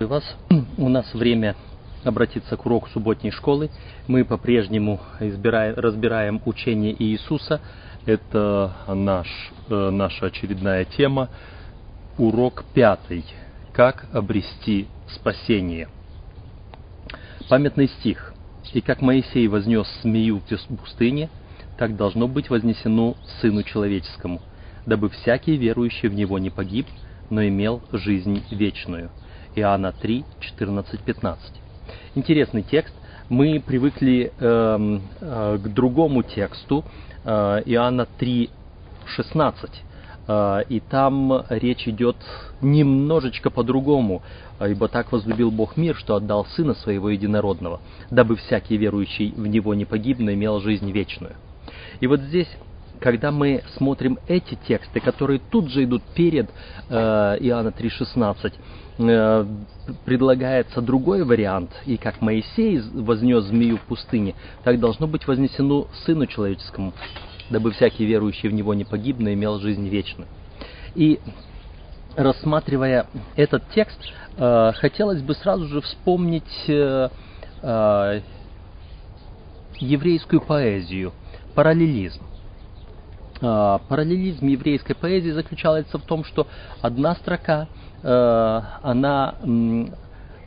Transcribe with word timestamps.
У 0.00 0.06
вас 0.06 0.24
у 0.76 0.88
нас 0.88 1.14
время 1.14 1.54
обратиться 2.02 2.56
к 2.56 2.66
уроку 2.66 2.88
субботней 2.88 3.30
школы. 3.30 3.70
Мы 4.08 4.24
по-прежнему 4.24 5.00
избираем, 5.20 5.74
разбираем 5.76 6.42
учение 6.46 7.00
Иисуса. 7.00 7.60
Это 8.04 8.72
наш, 8.88 9.28
э, 9.70 9.90
наша 9.90 10.26
очередная 10.26 10.84
тема. 10.84 11.28
Урок 12.18 12.64
пятый. 12.74 13.24
Как 13.72 14.06
обрести 14.12 14.88
спасение. 15.14 15.88
Памятный 17.48 17.86
стих. 17.86 18.34
«И 18.72 18.80
как 18.80 19.00
Моисей 19.00 19.46
вознес 19.46 19.86
змею 20.02 20.40
в 20.40 20.76
пустыне, 20.76 21.28
так 21.78 21.94
должно 21.94 22.26
быть 22.26 22.50
вознесено 22.50 23.14
Сыну 23.40 23.62
Человеческому, 23.62 24.42
дабы 24.86 25.08
всякий 25.10 25.56
верующий 25.56 26.08
в 26.08 26.14
Него 26.14 26.40
не 26.40 26.50
погиб, 26.50 26.86
но 27.30 27.46
имел 27.46 27.80
жизнь 27.92 28.42
вечную». 28.50 29.10
Иоанна 29.56 29.92
3, 29.92 30.24
14, 30.40 31.00
15. 31.00 31.52
Интересный 32.14 32.62
текст. 32.62 32.94
Мы 33.28 33.62
привыкли 33.64 34.32
э, 34.38 34.98
э, 35.20 35.58
к 35.62 35.68
другому 35.68 36.22
тексту, 36.22 36.84
э, 37.24 37.62
Иоанна 37.66 38.06
3, 38.18 38.50
16. 39.06 39.70
Э, 40.26 40.62
и 40.68 40.80
там 40.80 41.44
речь 41.48 41.86
идет 41.88 42.16
немножечко 42.60 43.50
по-другому. 43.50 44.22
«Ибо 44.60 44.86
так 44.88 45.10
возлюбил 45.10 45.50
Бог 45.50 45.76
мир, 45.76 45.96
что 45.96 46.14
отдал 46.14 46.46
Сына 46.46 46.74
Своего 46.74 47.10
Единородного, 47.10 47.80
дабы 48.10 48.36
всякий 48.36 48.76
верующий 48.76 49.32
в 49.32 49.46
Него 49.46 49.74
не 49.74 49.84
погиб, 49.84 50.18
но 50.20 50.32
имел 50.32 50.60
жизнь 50.60 50.90
вечную». 50.90 51.34
И 52.00 52.06
вот 52.06 52.20
здесь 52.20 52.48
когда 53.00 53.30
мы 53.30 53.62
смотрим 53.76 54.18
эти 54.28 54.54
тексты, 54.66 55.00
которые 55.00 55.40
тут 55.50 55.68
же 55.68 55.84
идут 55.84 56.02
перед 56.14 56.48
э, 56.88 56.94
Иоанна 57.40 57.68
3,16, 57.68 58.46
э, 58.46 58.50
предлагается 58.96 60.80
другой 60.80 61.24
вариант, 61.24 61.70
и 61.84 61.96
как 61.96 62.20
Моисей 62.20 62.80
вознес 62.80 63.44
змею 63.44 63.78
в 63.78 63.82
пустыне, 63.82 64.34
так 64.62 64.78
должно 64.78 65.06
быть 65.06 65.26
вознесено 65.26 65.88
Сыну 66.04 66.26
Человеческому, 66.26 66.92
дабы 67.50 67.72
всякий 67.72 68.04
верующий 68.04 68.48
в 68.48 68.52
Него 68.52 68.72
не 68.74 68.84
погиб, 68.84 69.16
но 69.18 69.32
имел 69.32 69.58
жизнь 69.58 69.88
вечную. 69.88 70.28
И 70.94 71.18
рассматривая 72.16 73.06
этот 73.36 73.68
текст, 73.70 73.98
э, 74.36 74.72
хотелось 74.76 75.22
бы 75.22 75.34
сразу 75.34 75.66
же 75.66 75.80
вспомнить 75.80 76.68
э, 76.68 77.08
э, 77.62 78.20
еврейскую 79.80 80.40
поэзию, 80.40 81.12
параллелизм. 81.54 82.22
А, 83.40 83.78
параллелизм 83.88 84.46
еврейской 84.46 84.94
поэзии 84.94 85.30
заключается 85.30 85.98
в 85.98 86.02
том, 86.02 86.24
что 86.24 86.46
одна 86.80 87.14
строка, 87.16 87.68
э, 88.02 88.60
она 88.82 89.34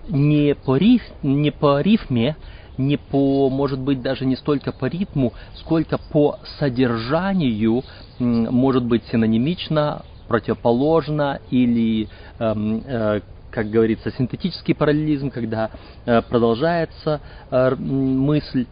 не 0.09 0.55
по, 0.55 0.77
риф, 0.77 1.01
не 1.21 1.51
по 1.51 1.81
рифме, 1.81 2.37
не 2.77 2.97
по, 2.97 3.49
может 3.49 3.79
быть, 3.79 4.01
даже 4.01 4.25
не 4.25 4.35
столько 4.35 4.71
по 4.71 4.85
ритму, 4.85 5.33
сколько 5.55 5.97
по 5.97 6.39
содержанию 6.59 7.83
может 8.19 8.83
быть 8.85 9.03
синонимично, 9.11 10.03
противоположно 10.27 11.39
или, 11.49 12.09
эм, 12.39 12.83
э, 12.85 13.21
как 13.49 13.69
говорится, 13.69 14.11
синтетический 14.11 14.75
параллелизм, 14.75 15.29
когда 15.31 15.71
э, 16.05 16.21
продолжается 16.21 17.21
мысль. 17.51 18.67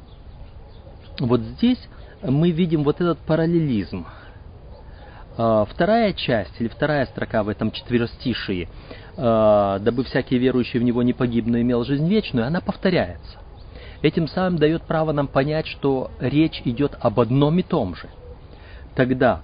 Вот 1.20 1.42
здесь 1.42 1.80
мы 2.26 2.52
видим 2.52 2.84
вот 2.84 3.02
этот 3.02 3.20
параллелизм. 3.20 4.06
А, 5.38 5.66
вторая 5.66 6.14
часть, 6.14 6.54
или 6.60 6.68
вторая 6.68 7.06
строка 7.08 7.44
в 7.44 7.50
этом 7.50 7.72
четверостишии, 7.72 8.70
а, 9.18 9.80
дабы 9.80 10.04
всякий 10.04 10.38
верующий 10.38 10.80
в 10.80 10.84
него 10.84 11.04
не 11.04 11.14
погиб, 11.14 11.46
но 11.48 11.60
имел 11.60 11.84
жизнь 11.84 12.08
вечную, 12.08 12.48
она 12.48 12.62
повторяется. 12.62 13.40
Этим 14.02 14.28
самым 14.28 14.58
дает 14.58 14.84
право 14.84 15.12
нам 15.12 15.28
понять, 15.28 15.68
что 15.68 16.12
речь 16.20 16.62
идет 16.66 16.96
об 17.00 17.20
одном 17.20 17.58
и 17.60 17.64
том 17.64 17.96
же. 17.96 18.10
Тогда, 18.96 19.42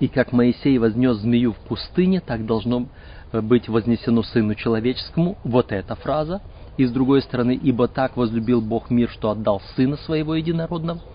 и 0.00 0.08
как 0.08 0.32
Моисей 0.32 0.78
вознес 0.78 1.16
змею 1.18 1.52
в 1.52 1.58
пустыне, 1.58 2.20
так 2.20 2.44
должно 2.44 2.86
быть 3.32 3.68
вознесено 3.68 4.22
Сыну 4.22 4.54
Человеческому, 4.54 5.38
вот 5.44 5.72
эта 5.72 5.94
фраза. 5.94 6.42
И 6.76 6.84
с 6.84 6.90
другой 6.90 7.22
стороны, 7.22 7.52
ибо 7.52 7.88
так 7.88 8.16
возлюбил 8.16 8.60
Бог 8.60 8.90
мир, 8.90 9.08
что 9.08 9.30
отдал 9.30 9.62
Сына 9.74 9.96
Своего 9.96 10.34
Единородного– 10.34 11.00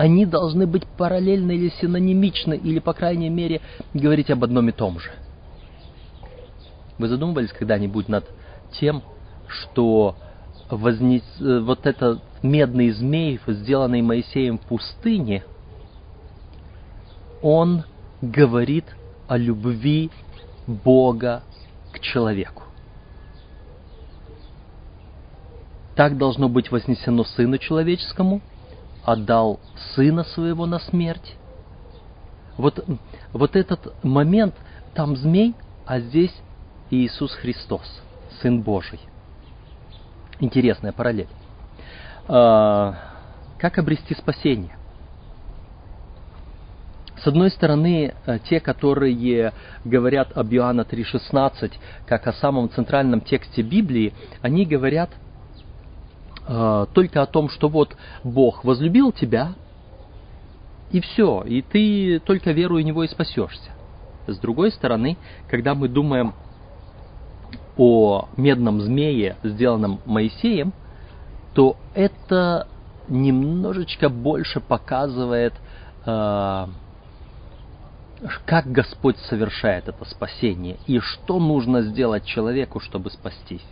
они 0.00 0.24
должны 0.24 0.66
быть 0.66 0.86
параллельны 0.86 1.52
или 1.52 1.68
синонимичны, 1.68 2.54
или, 2.54 2.78
по 2.78 2.94
крайней 2.94 3.28
мере, 3.28 3.60
говорить 3.92 4.30
об 4.30 4.42
одном 4.42 4.66
и 4.70 4.72
том 4.72 4.98
же. 4.98 5.10
Вы 6.96 7.08
задумывались 7.08 7.52
когда-нибудь 7.52 8.08
над 8.08 8.24
тем, 8.72 9.02
что 9.46 10.16
вознес... 10.70 11.22
вот 11.38 11.84
этот 11.84 12.22
медный 12.42 12.88
змей, 12.92 13.38
сделанный 13.46 14.00
Моисеем 14.00 14.56
в 14.56 14.62
пустыне, 14.62 15.44
он 17.42 17.84
говорит 18.22 18.86
о 19.28 19.36
любви 19.36 20.10
Бога 20.66 21.42
к 21.92 22.00
человеку. 22.00 22.62
Так 25.94 26.16
должно 26.16 26.48
быть 26.48 26.70
вознесено 26.70 27.22
Сыну 27.24 27.58
Человеческому, 27.58 28.40
отдал 29.04 29.60
Сына 29.94 30.24
Своего 30.24 30.66
на 30.66 30.78
смерть. 30.78 31.36
Вот, 32.56 32.84
вот 33.32 33.56
этот 33.56 33.94
момент, 34.04 34.54
там 34.94 35.16
змей, 35.16 35.54
а 35.86 36.00
здесь 36.00 36.34
Иисус 36.90 37.32
Христос, 37.32 38.02
Сын 38.42 38.60
Божий. 38.60 39.00
Интересная 40.40 40.92
параллель. 40.92 41.28
А, 42.28 42.94
как 43.58 43.78
обрести 43.78 44.14
спасение? 44.14 44.76
С 47.22 47.26
одной 47.26 47.50
стороны, 47.50 48.14
э, 48.24 48.38
те, 48.48 48.60
которые 48.60 49.52
говорят 49.84 50.34
об 50.36 50.54
Иоанна 50.54 50.82
3,16 50.82 51.72
как 52.06 52.26
о 52.26 52.32
самом 52.32 52.70
центральном 52.70 53.20
тексте 53.20 53.60
Библии, 53.60 54.14
они 54.40 54.64
говорят 54.64 55.10
э, 56.50 56.86
только 56.92 57.22
о 57.22 57.26
том, 57.26 57.48
что 57.48 57.68
вот 57.68 57.96
Бог 58.24 58.64
возлюбил 58.64 59.12
тебя, 59.12 59.54
и 60.90 61.00
все, 61.00 61.42
и 61.42 61.62
ты 61.62 62.18
только 62.18 62.50
веруя 62.50 62.82
Него 62.82 63.04
и 63.04 63.08
спасешься. 63.08 63.70
С 64.26 64.36
другой 64.38 64.72
стороны, 64.72 65.16
когда 65.48 65.74
мы 65.74 65.88
думаем 65.88 66.34
о 67.76 68.28
медном 68.36 68.80
змее, 68.80 69.36
сделанном 69.44 70.00
Моисеем, 70.04 70.72
то 71.54 71.76
это 71.94 72.66
немножечко 73.08 74.08
больше 74.08 74.60
показывает, 74.60 75.54
э, 76.04 76.66
как 78.44 78.66
Господь 78.70 79.16
совершает 79.18 79.88
это 79.88 80.04
спасение 80.04 80.76
и 80.86 80.98
что 80.98 81.38
нужно 81.38 81.82
сделать 81.82 82.24
человеку, 82.24 82.80
чтобы 82.80 83.10
спастись. 83.10 83.64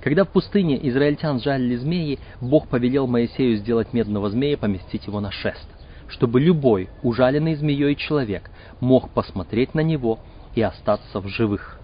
Когда 0.00 0.24
в 0.24 0.28
пустыне 0.28 0.78
израильтян 0.88 1.40
жалили 1.40 1.76
змеи, 1.76 2.18
Бог 2.40 2.68
повелел 2.68 3.06
Моисею 3.06 3.56
сделать 3.56 3.92
медного 3.92 4.30
змея, 4.30 4.56
поместить 4.56 5.06
его 5.06 5.20
на 5.20 5.30
шест, 5.30 5.66
чтобы 6.08 6.40
любой 6.40 6.88
ужаленный 7.02 7.54
змеей 7.54 7.96
человек 7.96 8.50
мог 8.80 9.10
посмотреть 9.10 9.74
на 9.74 9.80
него 9.80 10.18
и 10.54 10.62
остаться 10.62 11.20
в 11.20 11.28
живых. 11.28 11.80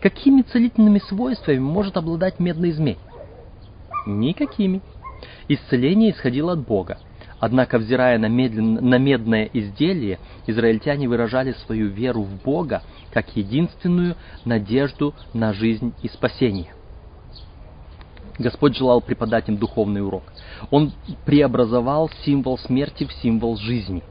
Какими 0.00 0.42
целительными 0.42 1.00
свойствами 1.00 1.58
может 1.58 1.96
обладать 1.96 2.38
медный 2.38 2.70
змей? 2.70 2.98
Никакими. 4.06 4.80
Исцеление 5.48 6.12
исходило 6.12 6.52
от 6.52 6.60
Бога. 6.60 6.98
Однако, 7.40 7.78
взирая 7.78 8.18
на, 8.18 8.26
медлен... 8.26 8.74
на 8.74 8.98
медное 8.98 9.48
изделие, 9.52 10.18
израильтяне 10.46 11.08
выражали 11.08 11.52
свою 11.66 11.88
веру 11.88 12.22
в 12.22 12.42
Бога 12.42 12.82
как 13.12 13.36
единственную 13.36 14.16
надежду 14.44 15.14
на 15.34 15.52
жизнь 15.52 15.92
и 16.02 16.08
спасение. 16.08 16.72
Господь 18.38 18.76
желал 18.76 19.00
преподать 19.00 19.48
им 19.48 19.56
духовный 19.56 20.04
урок. 20.04 20.24
Он 20.70 20.92
преобразовал 21.24 22.10
символ 22.24 22.56
смерти 22.58 23.04
в 23.04 23.12
символ 23.14 23.56
жизни. 23.56 24.02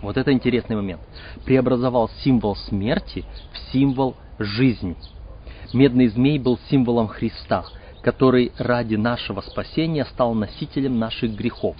Вот 0.00 0.16
это 0.16 0.32
интересный 0.32 0.76
момент. 0.76 1.00
Преобразовал 1.44 2.10
символ 2.22 2.56
смерти 2.56 3.24
в 3.52 3.72
символ 3.72 4.16
жизни. 4.38 4.96
Медный 5.72 6.08
змей 6.08 6.38
был 6.38 6.58
символом 6.70 7.08
Христа, 7.08 7.64
который 8.02 8.52
ради 8.58 8.96
нашего 8.96 9.40
спасения 9.40 10.04
стал 10.04 10.34
носителем 10.34 10.98
наших 10.98 11.34
грехов. 11.34 11.76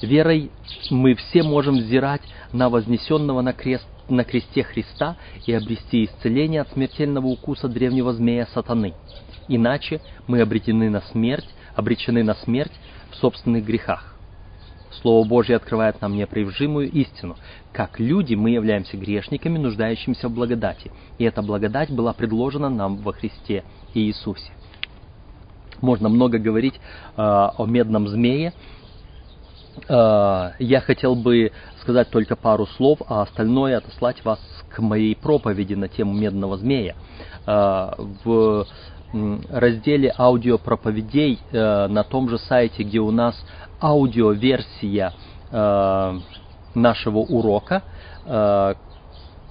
Верой 0.00 0.50
мы 0.90 1.14
все 1.14 1.42
можем 1.42 1.76
взирать 1.76 2.22
на 2.52 2.68
вознесенного 2.68 3.42
на, 3.42 3.52
крест, 3.52 3.86
на 4.10 4.24
кресте 4.24 4.62
Христа 4.62 5.16
и 5.46 5.52
обрести 5.52 6.04
исцеление 6.04 6.62
от 6.62 6.72
смертельного 6.72 7.26
укуса 7.26 7.68
древнего 7.68 8.12
змея 8.12 8.46
сатаны– 8.52 8.94
Иначе 9.52 10.00
мы 10.28 10.40
обретены 10.40 10.88
на 10.90 11.00
смерть, 11.00 11.48
обречены 11.74 12.22
на 12.22 12.34
смерть 12.34 12.70
в 13.10 13.16
собственных 13.16 13.64
грехах. 13.64 14.14
Слово 15.02 15.26
Божье 15.26 15.56
открывает 15.56 16.00
нам 16.00 16.14
непревжимую 16.14 16.88
истину. 16.88 17.36
Как 17.72 17.98
люди 17.98 18.36
мы 18.36 18.50
являемся 18.50 18.96
грешниками, 18.96 19.58
нуждающимися 19.58 20.28
в 20.28 20.32
благодати. 20.32 20.92
И 21.18 21.24
эта 21.24 21.42
благодать 21.42 21.90
была 21.90 22.12
предложена 22.12 22.70
нам 22.70 22.98
во 22.98 23.12
Христе 23.12 23.64
Иисусе. 23.92 24.52
Можно 25.80 26.08
много 26.08 26.38
говорить 26.38 26.76
э, 26.76 26.80
о 27.16 27.66
медном 27.66 28.06
змее. 28.06 28.52
Э, 29.88 30.52
я 30.60 30.80
хотел 30.80 31.16
бы 31.16 31.50
сказать 31.80 32.10
только 32.10 32.36
пару 32.36 32.66
слов, 32.66 33.00
а 33.08 33.22
остальное 33.22 33.78
отослать 33.78 34.24
вас 34.24 34.40
к 34.68 34.78
моей 34.80 35.16
проповеди 35.16 35.74
на 35.74 35.88
тему 35.88 36.12
медного 36.14 36.56
змея. 36.56 36.94
Э, 37.46 37.92
в 38.24 38.66
разделе 39.50 40.14
аудиопроповедей 40.16 41.40
э, 41.50 41.86
на 41.88 42.04
том 42.04 42.28
же 42.28 42.38
сайте, 42.38 42.84
где 42.84 43.00
у 43.00 43.10
нас 43.10 43.34
аудиоверсия 43.80 45.12
э, 45.50 46.18
нашего 46.74 47.18
урока. 47.18 47.82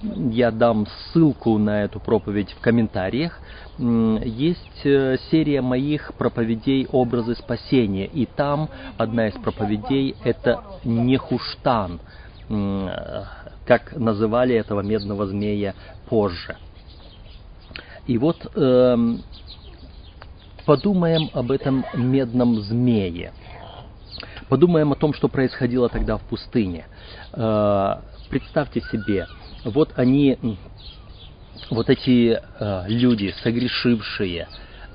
Э, 0.02 0.06
я 0.30 0.50
дам 0.50 0.86
ссылку 0.86 1.58
на 1.58 1.84
эту 1.84 2.00
проповедь 2.00 2.52
в 2.52 2.60
комментариях. 2.60 3.38
Есть 3.78 4.82
серия 4.82 5.62
моих 5.62 6.12
проповедей 6.14 6.86
«Образы 6.92 7.34
спасения», 7.34 8.06
и 8.06 8.26
там 8.26 8.68
одна 8.98 9.28
из 9.28 9.34
проповедей– 9.34 10.16
это 10.24 10.62
«Нехуштан», 10.84 12.00
как 13.66 13.96
называли 13.96 14.54
этого 14.54 14.82
медного 14.82 15.26
змея 15.26 15.74
позже. 16.10 16.56
И 18.06 18.18
вот 18.18 18.50
эм, 18.56 19.22
подумаем 20.66 21.30
об 21.32 21.52
этом 21.52 21.84
медном 21.94 22.60
змее. 22.60 23.32
Подумаем 24.48 24.92
о 24.92 24.96
том, 24.96 25.14
что 25.14 25.28
происходило 25.28 25.88
тогда 25.88 26.16
в 26.16 26.22
пустыне. 26.22 26.86
Э, 27.32 28.00
представьте 28.28 28.80
себе, 28.80 29.26
вот 29.64 29.92
они, 29.96 30.38
вот 31.70 31.90
эти 31.90 32.38
э, 32.58 32.84
люди, 32.88 33.34
согрешившие, 33.42 34.48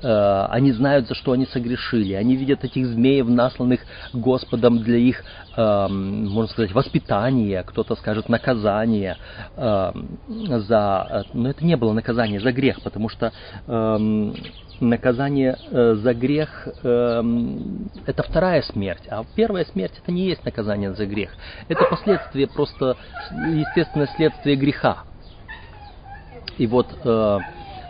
Э, 0.06 0.45
они 0.50 0.71
знают, 0.71 1.07
за 1.07 1.15
что 1.15 1.31
они 1.31 1.45
согрешили, 1.47 2.13
они 2.13 2.35
видят 2.35 2.63
этих 2.63 2.85
змеев, 2.88 3.27
насланных 3.27 3.81
Господом 4.13 4.79
для 4.79 4.97
их, 4.97 5.23
эм, 5.56 6.27
можно 6.27 6.51
сказать, 6.51 6.73
воспитания, 6.73 7.63
кто-то 7.63 7.95
скажет 7.95 8.29
наказания 8.29 9.17
эм, 9.56 10.19
за... 10.27 11.25
Но 11.33 11.50
это 11.50 11.65
не 11.65 11.75
было 11.75 11.94
наказание 11.94 12.39
за 12.39 12.51
грех, 12.51 12.81
потому 12.81 13.09
что 13.09 13.33
эм, 13.65 14.35
наказание 14.80 15.57
э, 15.72 15.95
за 15.95 16.13
грех 16.13 16.68
это 16.77 18.24
вторая 18.24 18.62
смерть, 18.62 19.04
а 19.10 19.24
первая 19.36 19.66
смерть 19.66 19.94
это 20.01 20.12
не 20.12 20.27
есть 20.27 20.44
наказание 20.45 20.94
за 20.94 21.06
грех. 21.06 21.31
Это 21.68 21.86
последствие, 21.86 22.48
просто 22.48 22.98
естественное 23.31 24.07
следствие 24.16 24.56
греха. 24.56 25.04
И 26.57 26.68
вот 26.68 26.88
э, 27.04 27.38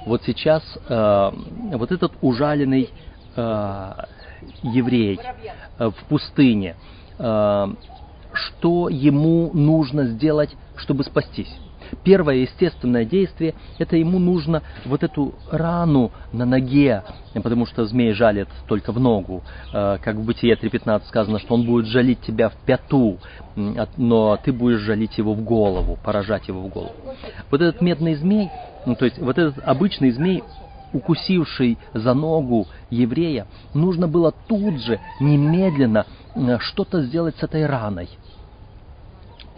вот 0.06 0.24
сейчас 0.26 0.64
э, 0.88 1.32
вот 1.74 1.92
этот 1.92 2.14
ужаленный 2.22 2.90
еврей 4.64 5.20
в 5.78 5.96
пустыне, 6.08 6.78
что 7.18 8.88
ему 8.88 9.52
нужно 9.54 10.06
сделать, 10.06 10.56
чтобы 10.78 11.04
спастись? 11.04 11.54
Первое 12.04 12.36
естественное 12.36 13.06
действие, 13.06 13.54
это 13.78 13.96
ему 13.96 14.20
нужно 14.20 14.62
вот 14.86 15.04
эту 15.04 15.36
рану 15.52 16.12
на 16.32 16.46
ноге, 16.46 17.04
потому 17.34 17.66
что 17.66 17.86
змей 17.86 18.14
жалит 18.14 18.50
только 18.68 18.92
в 18.92 19.00
ногу. 19.00 19.44
Э, 19.74 19.98
как 20.02 20.16
в 20.16 20.24
Бытие 20.24 20.56
3.15 20.56 21.08
сказано, 21.08 21.40
что 21.40 21.56
он 21.56 21.66
будет 21.66 21.88
жалить 21.88 22.22
тебя 22.22 22.50
в 22.50 22.56
пяту, 22.66 23.20
но 23.98 24.38
ты 24.38 24.52
будешь 24.52 24.80
жалить 24.80 25.18
его 25.18 25.34
в 25.34 25.44
голову, 25.44 25.98
поражать 26.04 26.48
его 26.48 26.62
в 26.62 26.68
голову. 26.70 26.96
Вот 27.52 27.62
этот 27.62 27.82
медный 27.82 28.16
змей, 28.16 28.50
ну, 28.86 28.96
то 28.96 29.06
есть 29.06 29.18
вот 29.20 29.38
этот 29.38 29.60
обычный 29.64 30.12
змей, 30.12 30.44
укусивший 30.94 31.78
за 31.94 32.14
ногу 32.14 32.68
еврея, 32.90 33.48
нужно 33.74 34.08
было 34.08 34.32
тут 34.32 34.82
же, 34.82 35.00
немедленно, 35.20 36.06
э, 36.36 36.58
что-то 36.60 37.02
сделать 37.04 37.36
с 37.38 37.44
этой 37.44 37.66
раной. 37.66 38.10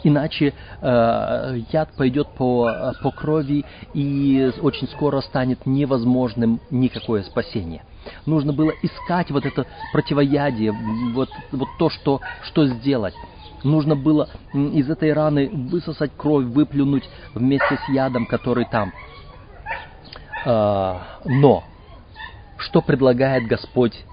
Иначе 0.03 0.53
э, 0.81 1.59
яд 1.71 1.89
пойдет 1.97 2.27
по, 2.29 2.94
по 3.01 3.11
крови 3.11 3.65
и 3.94 4.51
очень 4.61 4.88
скоро 4.89 5.21
станет 5.21 5.65
невозможным 5.65 6.59
никакое 6.69 7.23
спасение. 7.23 7.83
Нужно 8.25 8.53
было 8.53 8.71
искать 8.83 9.31
вот 9.31 9.45
это 9.45 9.65
противоядие, 9.91 10.71
вот, 11.13 11.29
вот 11.51 11.67
то, 11.79 11.89
что, 11.89 12.21
что 12.44 12.67
сделать. 12.67 13.15
Нужно 13.63 13.95
было 13.95 14.29
из 14.53 14.89
этой 14.89 15.11
раны 15.13 15.49
высосать 15.49 16.11
кровь, 16.15 16.45
выплюнуть 16.45 17.09
вместе 17.33 17.79
с 17.85 17.89
ядом, 17.89 18.27
который 18.27 18.65
там. 18.65 18.93
Э, 20.45 21.00
но 21.25 21.63
что 22.57 22.81
предлагает 22.81 23.47
Господь 23.47 24.05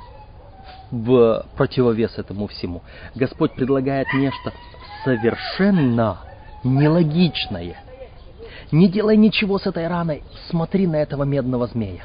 в 0.91 1.47
противовес 1.57 2.19
этому 2.19 2.47
всему? 2.47 2.83
Господь 3.15 3.53
предлагает 3.53 4.07
нечто 4.15 4.53
совершенно 5.05 6.19
нелогичное. 6.65 7.77
Не 8.73 8.89
делай 8.89 9.17
ничего 9.17 9.59
с 9.59 9.67
этой 9.67 9.87
раной, 9.87 10.25
смотри 10.49 10.87
на 10.87 10.97
этого 10.97 11.25
медного 11.25 11.67
змея. 11.67 12.05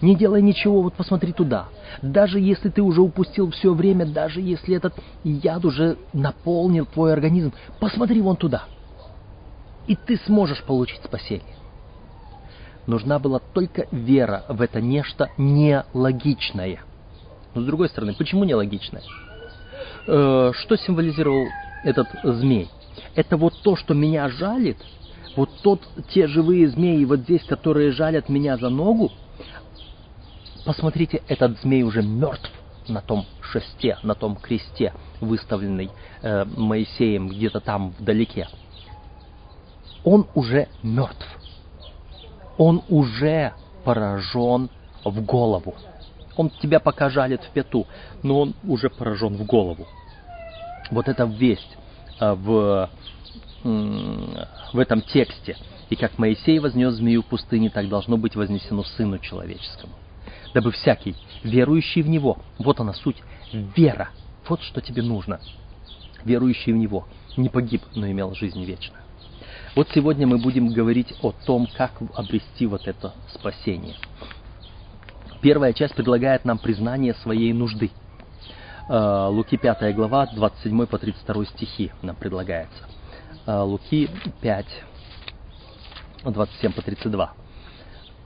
Не 0.00 0.16
делай 0.16 0.40
ничего, 0.40 0.82
вот 0.82 0.94
посмотри 0.94 1.32
туда. 1.32 1.68
Даже 2.00 2.40
если 2.40 2.70
ты 2.70 2.82
уже 2.82 3.02
упустил 3.02 3.50
все 3.50 3.74
время, 3.74 4.06
даже 4.06 4.40
если 4.40 4.76
этот 4.76 4.94
яд 5.22 5.64
уже 5.64 5.98
наполнил 6.12 6.86
твой 6.86 7.12
организм, 7.12 7.52
посмотри 7.78 8.20
вон 8.20 8.36
туда. 8.36 8.64
И 9.86 9.96
ты 9.96 10.16
сможешь 10.26 10.62
получить 10.62 11.02
спасение. 11.04 11.56
Нужна 12.86 13.18
была 13.18 13.38
только 13.38 13.86
вера 13.92 14.44
в 14.48 14.62
это 14.62 14.80
нечто 14.80 15.28
нелогичное. 15.36 16.80
Но 17.54 17.60
с 17.60 17.64
другой 17.64 17.88
стороны, 17.88 18.14
почему 18.14 18.44
нелогичное? 18.44 19.02
Э, 20.06 20.52
что 20.54 20.76
символизировал 20.76 21.46
этот 21.82 22.08
змей. 22.22 22.70
Это 23.14 23.36
вот 23.36 23.54
то, 23.62 23.76
что 23.76 23.94
меня 23.94 24.28
жалит, 24.28 24.78
вот 25.36 25.50
тот, 25.62 25.80
те 26.10 26.26
живые 26.26 26.68
змеи 26.68 27.04
вот 27.04 27.20
здесь, 27.20 27.44
которые 27.44 27.92
жалят 27.92 28.28
меня 28.28 28.56
за 28.56 28.68
ногу, 28.68 29.10
посмотрите, 30.64 31.22
этот 31.28 31.60
змей 31.60 31.82
уже 31.82 32.02
мертв 32.02 32.50
на 32.88 33.00
том 33.00 33.26
шесте, 33.40 33.98
на 34.02 34.14
том 34.14 34.36
кресте, 34.36 34.92
выставленный 35.20 35.90
э, 36.22 36.44
Моисеем 36.44 37.28
где-то 37.28 37.60
там 37.60 37.94
вдалеке. 37.98 38.48
Он 40.04 40.26
уже 40.34 40.68
мертв. 40.82 41.26
Он 42.58 42.82
уже 42.88 43.54
поражен 43.84 44.68
в 45.04 45.24
голову. 45.24 45.74
Он 46.36 46.50
тебя 46.50 46.80
пока 46.80 47.08
жалит 47.08 47.42
в 47.42 47.50
пяту, 47.50 47.86
но 48.22 48.40
он 48.40 48.54
уже 48.64 48.90
поражен 48.90 49.36
в 49.36 49.44
голову 49.44 49.86
вот 50.92 51.08
эта 51.08 51.24
весть 51.24 51.76
в, 52.20 52.90
в 53.64 54.78
этом 54.78 55.02
тексте. 55.02 55.56
И 55.90 55.96
как 55.96 56.18
Моисей 56.18 56.58
вознес 56.58 56.94
змею 56.94 57.22
в 57.22 57.26
пустыне, 57.26 57.70
так 57.70 57.88
должно 57.88 58.16
быть 58.16 58.34
вознесено 58.34 58.82
Сыну 58.82 59.18
Человеческому. 59.18 59.92
Дабы 60.54 60.70
всякий, 60.72 61.14
верующий 61.42 62.02
в 62.02 62.08
Него, 62.08 62.38
вот 62.58 62.80
она 62.80 62.94
суть, 62.94 63.16
вера, 63.52 64.10
вот 64.48 64.62
что 64.62 64.80
тебе 64.80 65.02
нужно. 65.02 65.40
Верующий 66.24 66.72
в 66.72 66.76
Него 66.76 67.06
не 67.36 67.48
погиб, 67.48 67.82
но 67.94 68.10
имел 68.10 68.34
жизнь 68.34 68.62
вечную. 68.64 69.02
Вот 69.74 69.88
сегодня 69.94 70.26
мы 70.26 70.38
будем 70.38 70.68
говорить 70.68 71.14
о 71.22 71.32
том, 71.32 71.66
как 71.76 71.92
обрести 72.14 72.66
вот 72.66 72.86
это 72.86 73.14
спасение. 73.34 73.96
Первая 75.40 75.72
часть 75.72 75.94
предлагает 75.94 76.44
нам 76.44 76.58
признание 76.58 77.14
своей 77.14 77.52
нужды– 77.52 77.90
Э, 78.01 78.01
Луки 78.88 79.56
5 79.56 79.94
глава, 79.94 80.26
27 80.26 80.86
по 80.86 80.98
32 80.98 81.44
стихи 81.46 81.92
нам 82.02 82.16
предлагается. 82.16 82.84
Э, 83.46 83.60
Луки 83.60 84.08
5, 84.40 84.66
27 86.24 86.72
по 86.72 86.82
32. 86.82 87.32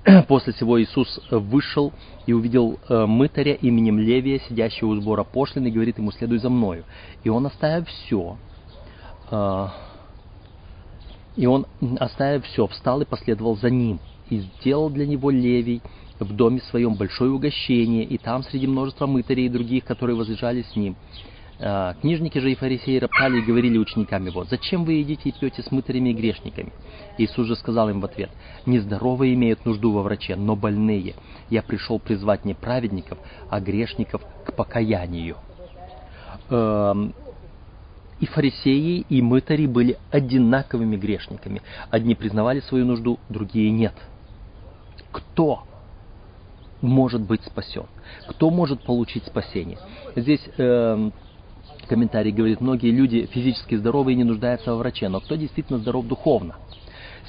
После 0.28 0.52
всего 0.54 0.80
Иисус 0.80 1.20
вышел 1.30 1.92
и 2.26 2.32
увидел 2.32 2.78
э, 2.88 3.06
мытаря 3.06 3.54
именем 3.54 3.98
Левия, 3.98 4.40
сидящего 4.48 4.88
у 4.88 4.96
сбора 4.96 5.25
пошлины, 5.25 5.68
и 5.68 5.70
говорит 5.70 5.98
ему, 5.98 6.10
следуй 6.10 6.38
за 6.38 6.48
мною. 6.48 6.84
И 7.22 7.28
он, 7.28 7.46
оставив 7.46 7.88
все, 7.88 8.36
и 11.36 11.46
он, 11.46 11.66
оставив 11.98 12.46
все, 12.46 12.66
встал 12.68 13.02
и 13.02 13.04
последовал 13.04 13.56
за 13.56 13.70
ним. 13.70 13.98
И 14.30 14.38
сделал 14.38 14.88
для 14.88 15.06
него 15.06 15.30
Левий 15.30 15.82
в 16.18 16.32
доме 16.32 16.61
своем 16.70 16.94
большое 16.94 17.30
угощение, 17.30 18.04
и 18.04 18.18
там 18.18 18.42
среди 18.42 18.66
множества 18.66 19.06
мытарей 19.06 19.46
и 19.46 19.50
других, 19.50 19.85
которые 19.85 20.16
возлежали 20.16 20.62
с 20.62 20.76
ним. 20.76 20.96
А, 21.58 21.94
книжники 21.94 22.38
же 22.38 22.52
и 22.52 22.54
фарисеи 22.54 22.99
роптали 22.99 23.38
и 23.38 23.42
говорили 23.42 23.78
ученикам 23.78 24.26
его, 24.26 24.44
«Зачем 24.44 24.85
вы 24.85 24.94
едите 24.94 25.30
и 25.30 25.32
пьете 25.32 25.62
с 25.62 25.70
мытарями 25.70 26.11
и 26.11 26.14
грешниками?» 26.14 26.73
Иисус 27.16 27.46
же 27.46 27.56
сказал 27.56 27.88
им 27.88 28.00
в 28.00 28.04
ответ, 28.04 28.30
«Нездоровые 28.66 29.35
имеют 29.35 29.64
нужду 29.64 29.92
во 29.92 30.02
враче, 30.02 30.37
но 30.37 30.54
больные. 30.54 31.14
Я 31.49 31.62
пришел 31.62 31.99
призвать 31.99 32.44
не 32.44 32.54
праведников, 32.54 33.18
а 33.49 33.61
грешников 33.61 34.23
к 34.44 34.52
покаянию». 34.52 35.37
Эм, 36.50 37.14
и 38.20 38.26
фарисеи, 38.26 39.04
и 39.08 39.23
мытари 39.23 39.66
были 39.66 39.99
одинаковыми 40.11 40.96
грешниками. 40.96 41.62
Одни 41.90 42.14
признавали 42.14 42.61
свою 42.61 42.87
нужду, 42.87 43.18
другие 43.28 43.70
нет. 43.70 43.94
Кто 45.11 45.64
может 46.87 47.21
быть 47.21 47.43
спасен? 47.45 47.85
Кто 48.28 48.50
может 48.50 48.83
получить 48.83 49.25
спасение? 49.26 49.78
Здесь 50.14 50.40
э, 50.57 51.11
комментарий 51.88 52.33
говорит, 52.33 52.61
многие 52.61 52.90
люди 52.90 53.26
физически 53.26 53.75
здоровые 53.75 54.16
не 54.16 54.25
нуждаются 54.25 54.73
во 54.73 54.78
враче, 54.78 55.09
но 55.09 55.21
кто 55.21 55.35
действительно 55.37 55.78
здоров 55.78 56.07
духовно? 56.07 56.57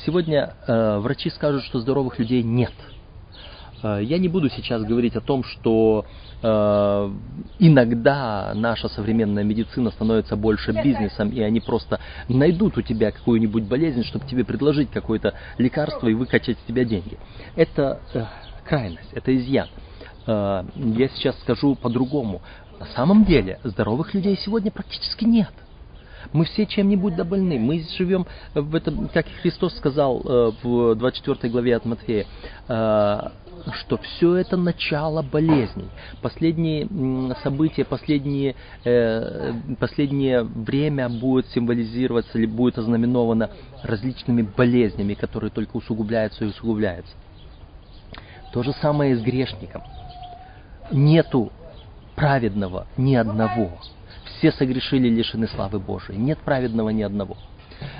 Сегодня 0.06 0.54
э, 0.68 1.00
врачи 1.00 1.30
скажут, 1.30 1.64
что 1.64 1.80
здоровых 1.80 2.20
людей 2.20 2.44
нет. 2.44 2.74
Э, 3.84 4.00
я 4.02 4.18
не 4.18 4.28
буду 4.28 4.50
сейчас 4.50 4.84
говорить 4.84 5.16
о 5.16 5.22
том, 5.22 5.44
что 5.44 6.06
э, 6.42 7.12
иногда 7.60 8.52
наша 8.56 8.90
современная 8.90 9.44
медицина 9.44 9.92
становится 9.92 10.36
больше 10.36 10.72
бизнесом, 10.72 11.30
и 11.30 11.42
они 11.42 11.60
просто 11.60 12.00
найдут 12.30 12.78
у 12.78 12.82
тебя 12.82 13.12
какую-нибудь 13.12 13.64
болезнь, 13.64 14.04
чтобы 14.04 14.26
тебе 14.28 14.44
предложить 14.44 14.92
какое-то 14.92 15.34
лекарство 15.58 16.08
и 16.08 16.14
выкачать 16.14 16.58
с 16.60 16.68
тебя 16.68 16.86
деньги. 16.86 17.18
Это 17.56 18.00
э, 18.14 18.26
крайность, 18.68 19.10
это 19.14 19.36
изъян. 19.36 19.70
Э, 20.28 20.64
я 20.76 21.08
сейчас 21.10 21.40
скажу 21.40 21.76
по-другому. 21.76 22.42
На 22.80 22.86
самом 22.88 23.26
деле 23.26 23.60
здоровых 23.64 24.14
людей 24.14 24.38
сегодня 24.38 24.70
практически 24.72 25.24
нет. 25.24 25.52
Мы 26.34 26.46
все 26.46 26.66
чем-нибудь 26.66 27.16
добольны. 27.16 27.58
Мы 27.58 27.84
живем 27.98 28.28
в 28.54 28.76
этом, 28.76 29.08
как 29.08 29.26
Христос 29.42 29.76
сказал 29.78 30.22
э, 30.22 30.52
в 30.62 30.96
24 30.96 31.52
главе 31.52 31.76
от 31.78 31.86
Матфея, 31.86 32.26
э, 32.68 33.20
что 33.72 33.98
все 33.98 34.36
это 34.36 34.58
начало 34.58 35.22
болезней. 35.22 35.90
Последние 36.22 36.88
события, 37.44 37.84
последние, 37.86 38.56
последнее 39.80 40.44
время 40.44 41.10
будет 41.10 41.48
символизироваться 41.48 42.38
или 42.38 42.46
будет 42.46 42.78
ознаменовано 42.78 43.50
различными 43.82 44.44
болезнями, 44.44 45.16
которые 45.16 45.50
только 45.50 45.78
усугубляются 45.78 46.46
и 46.46 46.50
усугубляются. 46.50 47.14
То 48.52 48.64
же 48.64 48.74
самое 48.74 49.14
и 49.14 49.16
с 49.16 49.22
грешником. 49.22 49.84
Нету 50.92 51.52
праведного 52.16 52.88
ни 52.98 53.16
одного. 53.16 53.72
Все 54.26 54.52
согрешили, 54.52 55.10
лишены 55.10 55.48
славы 55.48 55.80
Божией. 55.80 56.18
Нет 56.18 56.40
праведного 56.40 56.90
ни 56.90 57.02
одного. 57.02 57.38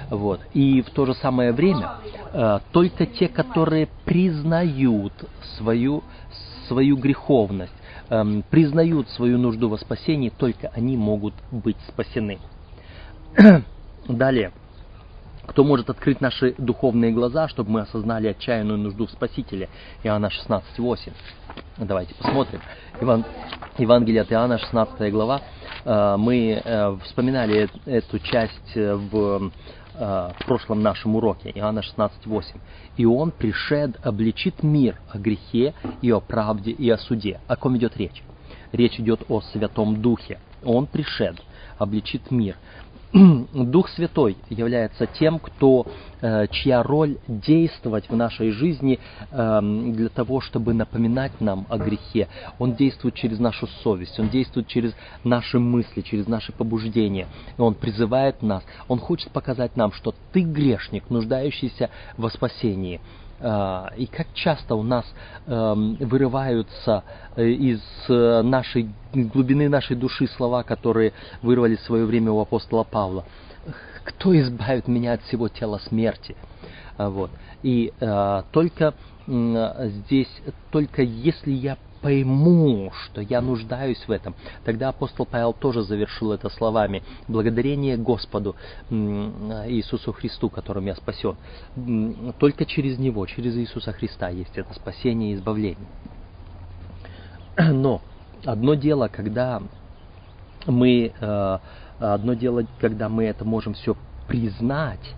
Вот. 0.10 0.42
И 0.54 0.82
в 0.82 0.90
то 0.92 1.06
же 1.06 1.14
самое 1.16 1.52
время 1.52 1.92
э, 2.34 2.60
только 2.72 3.06
те, 3.06 3.28
которые 3.28 3.88
признают 4.06 5.14
свою, 5.58 6.04
свою 6.68 6.98
греховность, 6.98 7.74
э, 8.10 8.42
признают 8.50 9.10
свою 9.10 9.38
нужду 9.38 9.70
во 9.70 9.78
спасении, 9.78 10.30
только 10.30 10.70
они 10.70 10.98
могут 10.98 11.34
быть 11.52 11.78
спасены. 11.88 12.40
Далее. 14.08 14.52
Кто 15.48 15.64
может 15.64 15.90
открыть 15.90 16.22
наши 16.22 16.54
духовные 16.58 17.12
глаза, 17.12 17.48
чтобы 17.48 17.72
мы 17.72 17.82
осознали 17.82 18.28
отчаянную 18.28 18.78
нужду 18.78 19.08
в 19.08 19.12
Спасителе? 19.12 19.70
Иоанна 20.04 20.28
16.8. 20.28 21.14
Давайте 21.78 22.14
посмотрим. 22.16 22.62
Иван, 23.02 23.26
Евангелие 23.78 24.22
от 24.22 24.32
Иоанна, 24.32 24.60
16 24.60 25.12
глава. 25.12 25.42
Э, 25.86 26.16
мы 26.18 26.62
э, 26.64 26.98
вспоминали 27.06 27.70
эту 27.86 28.20
часть 28.20 28.76
э, 28.76 28.94
в 28.94 29.52
в 30.00 30.46
прошлом 30.46 30.84
нашем 30.84 31.16
уроке, 31.16 31.50
Иоанна 31.56 31.80
16.8. 31.80 32.44
«И 32.98 33.06
Он 33.08 33.32
пришед 33.32 33.98
обличит 34.06 34.62
мир 34.62 35.00
о 35.10 35.18
грехе 35.18 35.74
и 36.04 36.12
о 36.12 36.20
правде 36.20 36.70
и 36.70 36.88
о 36.92 37.00
суде». 37.00 37.40
О 37.48 37.56
ком 37.56 37.78
идет 37.78 37.98
речь? 37.98 38.22
Речь 38.72 39.00
идет 39.00 39.24
о 39.28 39.42
Святом 39.42 40.00
Духе. 40.00 40.40
Он 40.64 40.86
пришед, 40.86 41.42
обличит 41.80 42.30
мир. 42.30 42.58
Дух 43.54 43.90
Святой 43.90 44.38
является 44.50 45.06
тем, 45.06 45.40
кто, 45.40 45.88
э, 46.20 46.48
чья 46.48 46.84
роль 46.84 47.18
действовать 47.28 48.10
в 48.10 48.16
нашей 48.16 48.52
жизни 48.52 49.00
эм, 49.32 49.94
для 49.94 50.10
того, 50.10 50.42
чтобы 50.42 50.74
напоминать 50.74 51.40
нам 51.40 51.66
о 51.70 51.78
грехе. 51.78 52.28
Он 52.60 52.76
действует 52.76 53.16
через 53.16 53.40
нашу 53.40 53.68
совесть, 53.82 54.20
он 54.20 54.28
действует 54.30 54.68
через 54.68 54.94
наши 55.24 55.58
мысли, 55.58 56.02
через 56.02 56.28
наши 56.28 56.52
побуждения. 56.52 57.28
И 57.58 57.62
он 57.62 57.76
призывает 57.76 58.42
нас, 58.42 58.64
он 58.90 59.00
хочет 59.00 59.32
показать 59.32 59.78
нам, 59.78 59.94
что 59.94 60.14
ты 60.34 60.42
грешник, 60.42 61.10
нуждающийся 61.10 61.90
во 62.18 62.30
спасении. 62.30 63.00
А, 63.40 63.92
и 63.96 64.08
как 64.08 64.28
часто 64.34 64.76
у 64.76 64.84
нас 64.84 65.06
эм, 65.46 65.96
вырываются 65.96 67.04
э, 67.36 67.48
из 67.48 67.82
э, 68.10 68.42
нашей 68.42 68.90
глубины 69.14 69.70
нашей 69.70 69.96
души 69.96 70.28
слова, 70.28 70.64
которые 70.64 71.14
вырвали 71.44 71.76
в 71.76 71.82
свое 71.82 72.06
время 72.06 72.32
у 72.32 72.40
апостола 72.40 72.84
Павла. 72.84 73.26
Кто 74.04 74.38
избавит 74.40 74.88
меня 74.88 75.14
от 75.14 75.22
всего 75.24 75.50
тела 75.50 75.78
смерти? 75.78 76.36
Вот. 76.98 77.30
И 77.62 77.94
э, 78.00 78.44
только 78.52 78.96
здесь, 79.28 80.42
только 80.72 81.02
если 81.02 81.52
я 81.52 81.78
пойму, 82.08 82.90
что 83.04 83.20
я 83.20 83.42
нуждаюсь 83.42 84.02
в 84.08 84.12
этом, 84.12 84.34
тогда 84.64 84.90
апостол 84.90 85.26
Павел 85.26 85.52
тоже 85.52 85.82
завершил 85.82 86.32
это 86.32 86.50
словами 86.50 87.04
«Благодарение 87.28 87.98
Господу 87.98 88.56
Иисусу 88.90 90.14
Христу, 90.14 90.50
которым 90.50 90.86
я 90.86 90.96
спасен». 90.96 91.36
Только 92.40 92.66
через 92.66 92.98
Него, 92.98 93.26
через 93.26 93.58
Иисуса 93.58 93.92
Христа 93.92 94.30
есть 94.30 94.58
это 94.58 94.74
спасение 94.74 95.34
и 95.34 95.36
избавление. 95.36 95.86
Но 97.58 98.02
одно 98.46 98.76
дело, 98.76 99.10
когда 99.10 99.62
мы, 100.66 101.12
э, 101.20 101.58
одно 102.00 102.34
дело, 102.36 102.64
когда 102.80 103.10
мы 103.10 103.26
это 103.26 103.44
можем 103.44 103.74
все 103.74 103.98
признать, 104.30 105.14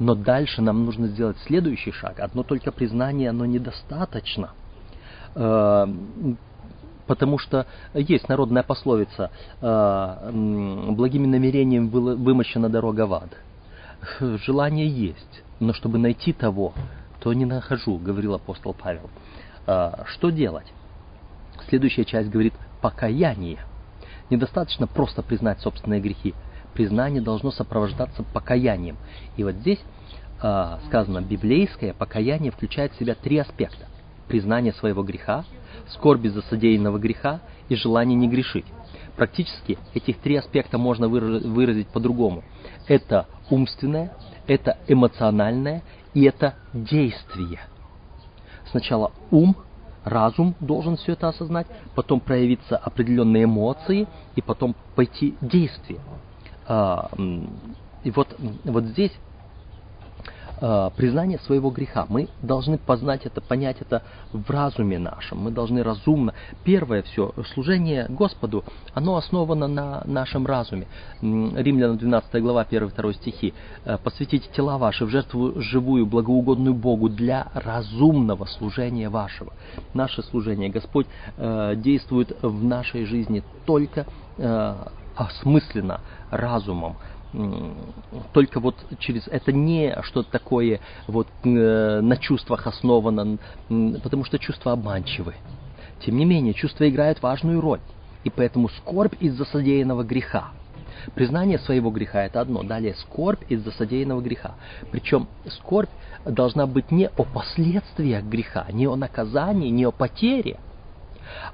но 0.00 0.16
дальше 0.16 0.60
нам 0.60 0.86
нужно 0.86 1.06
сделать 1.06 1.36
следующий 1.46 1.92
шаг. 1.92 2.18
Одно 2.18 2.42
только 2.42 2.72
признание, 2.72 3.30
оно 3.30 3.44
недостаточно– 3.44 4.50
потому 7.10 7.38
что 7.38 7.66
есть 7.92 8.28
народная 8.28 8.62
пословица 8.62 9.32
э, 9.60 10.30
«благими 10.92 11.26
намерением 11.26 11.88
вымощена 11.88 12.68
дорога 12.68 13.04
в 13.04 13.14
ад». 13.14 13.30
Желание 14.20 14.86
есть, 14.86 15.42
но 15.58 15.72
чтобы 15.72 15.98
найти 15.98 16.32
того, 16.32 16.72
то 17.18 17.32
не 17.32 17.46
нахожу, 17.46 17.98
говорил 17.98 18.34
апостол 18.34 18.74
Павел. 18.80 19.10
Э, 19.66 20.04
что 20.06 20.30
делать? 20.30 20.72
Следующая 21.68 22.04
часть 22.04 22.30
говорит 22.30 22.54
«покаяние». 22.80 23.58
Недостаточно 24.30 24.86
просто 24.86 25.22
признать 25.22 25.58
собственные 25.58 26.00
грехи. 26.00 26.32
Признание 26.74 27.20
должно 27.20 27.50
сопровождаться 27.50 28.22
покаянием. 28.22 28.96
И 29.36 29.42
вот 29.42 29.56
здесь 29.56 29.80
сказано, 30.86 31.20
библейское 31.20 31.92
покаяние 31.92 32.52
включает 32.52 32.92
в 32.92 32.98
себя 32.98 33.16
три 33.16 33.36
аспекта 33.38 33.89
признание 34.30 34.72
своего 34.72 35.02
греха, 35.02 35.44
скорби 35.88 36.28
за 36.28 36.42
содеянного 36.42 36.98
греха 36.98 37.40
и 37.68 37.74
желание 37.74 38.16
не 38.16 38.28
грешить. 38.28 38.64
Практически 39.16 39.76
этих 39.92 40.20
три 40.20 40.36
аспекта 40.36 40.78
можно 40.78 41.08
выразить 41.08 41.88
по-другому. 41.88 42.44
Это 42.86 43.26
умственное, 43.50 44.16
это 44.46 44.78
эмоциональное 44.86 45.82
и 46.14 46.22
это 46.22 46.54
действие. 46.72 47.58
Сначала 48.70 49.10
ум, 49.32 49.56
разум 50.04 50.54
должен 50.60 50.96
все 50.96 51.12
это 51.12 51.26
осознать, 51.28 51.66
потом 51.96 52.20
проявиться 52.20 52.76
определенные 52.76 53.44
эмоции 53.44 54.06
и 54.36 54.40
потом 54.40 54.76
пойти 54.94 55.34
действие. 55.40 55.98
А, 56.68 57.10
и 58.04 58.12
вот, 58.12 58.28
вот 58.62 58.84
здесь 58.84 59.12
э, 60.60 60.90
признание 60.96 61.38
своего 61.40 61.70
греха. 61.70 62.06
Мы 62.08 62.28
должны 62.42 62.78
познать 62.78 63.26
это, 63.26 63.40
понять 63.40 63.78
это 63.80 64.02
в 64.32 64.48
разуме 64.50 64.98
нашем. 64.98 65.38
Мы 65.38 65.50
должны 65.50 65.82
разумно. 65.82 66.34
Первое 66.64 67.02
все, 67.02 67.32
служение 67.54 68.06
Господу, 68.08 68.64
оно 68.94 69.16
основано 69.16 69.66
на 69.66 70.02
нашем 70.04 70.46
разуме. 70.46 70.86
Римлянам 71.20 71.98
12 71.98 72.42
глава, 72.42 72.66
1-2 72.68 73.14
стихи. 73.14 73.54
«Э, 73.84 73.98
«Посвятите 74.02 74.48
тела 74.54 74.78
ваши 74.78 75.04
в 75.04 75.08
жертву 75.10 75.60
живую, 75.60 76.06
благоугодную 76.06 76.74
Богу 76.74 77.08
для 77.08 77.48
разумного 77.54 78.44
служения 78.44 79.08
вашего». 79.08 79.52
Наше 79.94 80.22
служение. 80.22 80.68
Господь 80.68 81.06
э, 81.36 81.74
действует 81.76 82.36
в 82.42 82.64
нашей 82.64 83.04
жизни 83.04 83.42
только 83.66 84.06
осмысленно, 85.16 86.00
разумом 86.30 86.96
только 88.32 88.60
вот 88.60 88.74
через 88.98 89.28
это 89.28 89.52
не 89.52 89.96
что-то 90.02 90.30
такое 90.30 90.80
вот 91.06 91.28
э, 91.44 92.00
на 92.00 92.16
чувствах 92.16 92.66
основано, 92.66 93.38
потому 93.68 94.24
что 94.24 94.38
чувства 94.38 94.72
обманчивы. 94.72 95.34
Тем 96.04 96.16
не 96.16 96.24
менее, 96.24 96.54
чувства 96.54 96.88
играют 96.88 97.22
важную 97.22 97.60
роль, 97.60 97.80
и 98.24 98.30
поэтому 98.30 98.68
скорбь 98.68 99.14
из-за 99.20 99.44
содеянного 99.44 100.02
греха. 100.02 100.50
Признание 101.14 101.58
своего 101.58 101.90
греха 101.90 102.24
это 102.24 102.40
одно, 102.40 102.62
далее 102.62 102.94
скорбь 102.94 103.42
из-за 103.48 103.70
содеянного 103.70 104.20
греха. 104.20 104.54
Причем 104.90 105.28
скорбь 105.46 105.90
должна 106.24 106.66
быть 106.66 106.90
не 106.90 107.08
о 107.08 107.24
последствиях 107.24 108.24
греха, 108.24 108.66
не 108.72 108.86
о 108.86 108.96
наказании, 108.96 109.70
не 109.70 109.84
о 109.84 109.92
потере, 109.92 110.58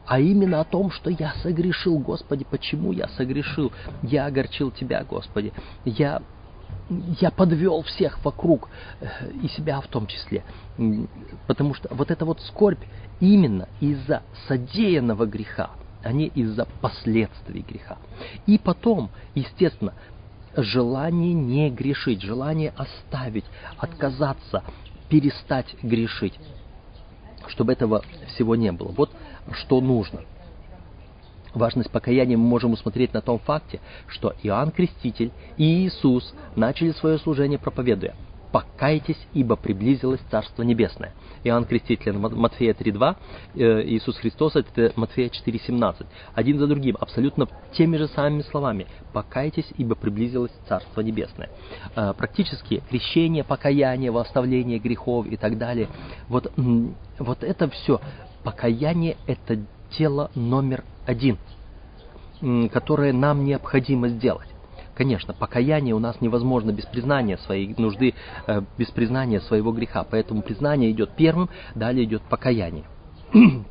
а 0.07 0.21
именно 0.21 0.61
о 0.61 0.65
том, 0.65 0.91
что 0.91 1.11
я 1.11 1.33
согрешил, 1.43 1.99
Господи, 1.99 2.47
почему 2.49 2.93
я 2.93 3.09
согрешил? 3.09 3.73
Я 4.03 4.27
огорчил 4.27 4.71
Тебя, 4.71 5.05
Господи. 5.05 5.53
Я 5.85 6.23
я 7.21 7.31
подвел 7.31 7.83
всех 7.83 8.25
вокруг, 8.25 8.69
э, 9.01 9.09
и 9.43 9.49
себя 9.49 9.81
в 9.81 9.89
том 9.89 10.07
числе. 10.07 10.45
Потому 11.47 11.75
что 11.75 11.93
вот 11.93 12.11
эта 12.11 12.25
вот 12.25 12.41
скорбь 12.43 12.83
именно 13.21 13.69
из-за 13.81 14.23
содеянного 14.47 15.27
греха, 15.27 15.71
а 16.05 16.13
не 16.13 16.27
из-за 16.27 16.67
последствий 16.81 17.63
греха. 17.63 17.99
И 18.47 18.59
потом, 18.59 19.11
естественно, 19.35 19.95
желание 20.57 21.33
не 21.33 21.71
грешить, 21.71 22.23
желание 22.23 22.73
оставить, 22.77 23.45
отказаться, 23.79 24.63
перестать 25.09 25.75
грешить, 25.83 26.39
чтобы 27.49 27.73
этого 27.73 28.03
всего 28.29 28.55
не 28.55 28.73
было. 28.73 28.93
Вот 28.93 29.11
что 29.53 29.81
нужно. 29.81 30.21
Важность 31.55 31.91
покаяния 31.91 32.37
мы 32.37 32.45
можем 32.45 32.73
усмотреть 32.73 33.15
на 33.15 33.23
том 33.23 33.39
факте, 33.39 33.81
что 34.09 34.35
Иоанн 34.43 34.71
Креститель 34.71 35.33
и 35.57 35.87
Иисус 35.87 36.35
начали 36.55 36.93
свое 36.93 37.19
служение 37.19 37.59
проповедуя– 37.59 38.15
покайтесь, 38.57 39.19
ибо 39.35 39.55
приблизилось 39.57 40.21
Царство 40.31 40.63
Небесное. 40.63 41.13
Иоанн 41.45 41.67
Креститель, 41.67 42.17
Матфея 42.17 42.73
3.2, 42.73 43.17
э, 43.55 43.83
Иисус 43.87 44.17
Христос, 44.17 44.57
это 44.57 44.93
Матфея 44.97 45.29
4.17. 45.29 46.07
Один 46.35 46.59
за 46.59 46.67
другим, 46.67 46.97
абсолютно 46.99 47.49
теми 47.73 47.99
же 47.99 48.09
самыми 48.09 48.41
словами. 48.43 48.87
Покайтесь, 49.13 49.67
ибо 49.77 49.95
приблизилось 49.95 50.53
Царство 50.69 51.03
Небесное. 51.03 51.51
Э, 51.95 52.15
практически 52.17 52.83
крещение, 52.89 53.45
покаяние, 53.45 54.11
восставление 54.11 54.79
грехов 54.79 55.27
и 55.27 55.37
так 55.37 55.59
далее. 55.59 55.89
Вот, 56.29 56.51
вот 57.19 57.45
это 57.45 57.69
все, 57.69 58.01
покаяние 58.47 59.17
это 59.27 59.59
дело 59.99 60.31
номер 60.37 60.85
один, 61.05 61.37
которое 62.73 63.13
нам 63.13 63.45
необходимо 63.45 64.09
сделать. 64.09 64.47
Конечно, 64.95 65.35
покаяние 65.35 65.97
у 65.97 65.99
нас 65.99 66.21
невозможно 66.21 66.71
без 66.71 66.87
признания 66.87 67.39
своей 67.39 67.75
нужды, 67.77 68.15
э, 68.47 68.63
без 68.79 68.89
признания 68.93 69.41
своего 69.41 69.73
греха. 69.73 70.07
Поэтому 70.09 70.43
признание 70.43 70.93
идет 70.93 71.11
первым, 71.17 71.51
далее 71.75 72.05
идет 72.05 72.23
покаяние. 72.23 72.85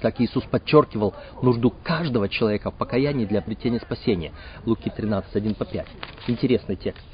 Как 0.00 0.20
Иисус 0.20 0.44
подчеркивал 0.44 1.14
нужду 1.42 1.74
каждого 1.82 2.28
человека 2.28 2.70
в 2.70 2.74
покаянии 2.74 3.26
для 3.26 3.40
обретения 3.40 3.80
спасения. 3.80 4.32
Луки 4.64 4.90
13, 4.96 5.34
1 5.36 5.54
по 5.54 5.64
5. 5.66 5.86
Интересный 6.28 6.76
текст. 6.76 7.04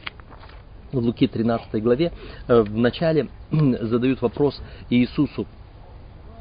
В 0.93 0.99
Луки 0.99 1.27
13 1.27 1.83
главе 1.83 2.13
э, 2.47 2.61
в 2.61 2.77
начале 2.77 3.29
задают 3.51 4.23
вопрос 4.23 4.61
Иисусу, 4.91 5.47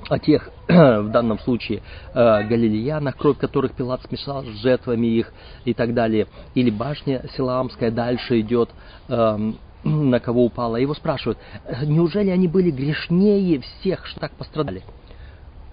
о 0.10 0.20
тех, 0.20 0.50
в 0.68 1.10
данном 1.10 1.40
случае, 1.40 1.82
э, 2.14 2.44
галилеянах, 2.44 3.18
кровь 3.18 3.38
которых 3.38 3.74
Пилат 3.74 4.02
смешал 4.04 4.44
с 4.44 4.62
жертвами 4.62 5.08
их 5.08 5.34
и 5.66 5.74
так 5.74 5.94
далее, 5.94 6.28
или 6.56 6.70
башня 6.70 7.26
Силаамская 7.36 7.92
дальше 7.92 8.40
идет, 8.40 8.70
эм, 9.10 9.58
на 9.84 10.20
кого 10.20 10.46
упала. 10.46 10.78
Его 10.78 10.94
спрашивают, 10.94 11.40
неужели 11.84 12.30
они 12.30 12.48
были 12.48 12.72
грешнее 12.72 13.60
всех, 13.60 14.06
что 14.06 14.20
так 14.20 14.32
пострадали? 14.34 14.84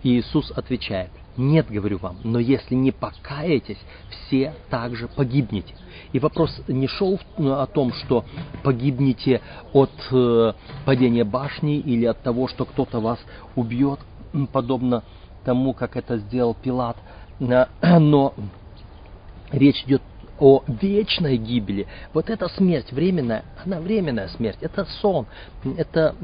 И 0.02 0.19
Иисус 0.19 0.50
отвечает, 0.50 1.11
нет, 1.37 1.66
говорю 1.69 1.99
вам, 1.99 2.19
но 2.23 2.38
если 2.38 2.75
не 2.75 2.93
покаетесь, 2.93 3.78
все 4.11 4.54
также 4.71 5.09
погибнете. 5.09 5.75
И 6.12 6.19
вопрос 6.19 6.62
не 6.69 6.87
шел 6.87 7.19
о 7.38 7.66
том, 7.66 7.93
что 7.93 8.25
погибнете 8.62 9.40
от 9.73 9.90
э, 10.12 10.52
падения 10.85 11.25
башни 11.25 11.78
или 11.78 12.04
от 12.04 12.23
того, 12.23 12.47
что 12.47 12.64
кто-то 12.64 13.00
вас 13.00 13.19
убьет, 13.57 13.99
подобно 14.52 15.02
тому, 15.44 15.74
как 15.74 15.96
это 15.96 16.18
сделал 16.18 16.54
Пилат. 16.54 16.96
Но 17.38 18.34
речь 19.50 19.82
идет 19.84 20.02
о 20.38 20.62
вечной 20.66 21.36
гибели. 21.36 21.86
Вот 22.12 22.28
эта 22.28 22.48
смерть 22.48 22.90
временная, 22.92 23.44
она 23.64 23.80
временная 23.80 24.28
смерть, 24.28 24.58
это 24.60 24.84
сон, 25.00 25.26
это 25.76 26.14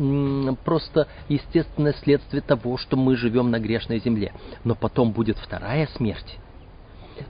просто 0.64 1.06
естественное 1.28 1.92
следствие 1.92 2.42
того, 2.42 2.76
что 2.76 2.96
мы 2.96 3.16
живем 3.16 3.50
на 3.50 3.60
грешной 3.60 4.00
земле. 4.00 4.32
Но 4.64 4.75
потом 4.75 5.12
будет 5.12 5.38
вторая 5.38 5.88
смерть. 5.96 6.38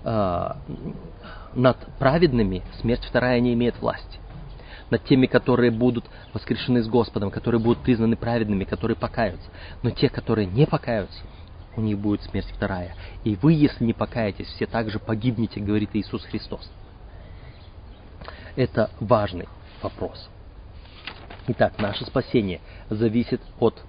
А, 0.05 0.57
над 1.55 1.77
праведными 1.99 2.63
смерть 2.81 3.05
вторая 3.05 3.41
не 3.41 3.53
имеет 3.55 3.79
власти 3.81 4.21
над 4.91 5.05
теми, 5.05 5.27
которые 5.27 5.71
будут 5.71 6.05
воскрешены 6.33 6.83
с 6.83 6.89
Господом, 6.89 7.31
которые 7.31 7.61
будут 7.61 7.83
признаны 7.83 8.17
праведными, 8.17 8.65
которые 8.65 8.97
покаются. 8.97 9.49
Но 9.83 9.91
те, 9.91 10.09
которые 10.09 10.47
не 10.47 10.67
покаются, 10.67 11.21
у 11.77 11.81
них 11.81 11.99
будет 11.99 12.23
смерть 12.23 12.51
вторая. 12.55 12.95
И 13.25 13.37
вы, 13.37 13.53
если 13.53 13.85
не 13.85 13.93
покаетесь, 13.93 14.49
все 14.49 14.67
также 14.67 14.99
погибнете, 14.99 15.61
говорит 15.61 15.91
Иисус 15.95 16.25
Христос. 16.25 16.71
Это 18.57 18.91
важный 18.99 19.49
вопрос. 19.83 20.29
Итак, 21.47 21.79
наше 21.79 22.05
спасение 22.05 22.61
зависит 22.91 23.41
от 23.59 23.81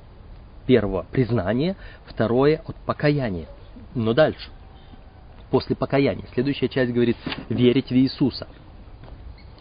первого 0.68 1.06
признания, 1.12 1.76
второе 2.06 2.62
от 2.66 2.76
покаяния. 2.86 3.48
Но 3.96 4.14
дальше, 4.14 4.50
после 5.50 5.76
покаяния, 5.76 6.26
следующая 6.34 6.70
часть 6.70 6.94
говорит 6.94 7.18
верить 7.50 7.90
в 7.90 7.96
Иисуса– 7.96 8.48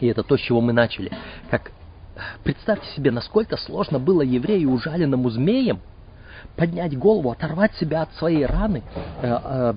и 0.01 0.07
это 0.07 0.23
то, 0.23 0.35
с 0.35 0.41
чего 0.41 0.59
мы 0.59 0.73
начали. 0.73 1.11
Как 1.49 1.71
представьте 2.43 2.87
себе, 2.95 3.11
насколько 3.11 3.55
сложно 3.55 3.99
было 3.99 4.21
еврею, 4.21 4.71
ужаленному 4.71 5.29
змеем, 5.29 5.79
поднять 6.57 6.97
голову, 6.97 7.31
оторвать 7.31 7.73
себя 7.75 8.01
от 8.01 8.13
своей 8.15 8.45
раны 8.45 8.83
э, 9.21 9.39
э, 9.43 9.73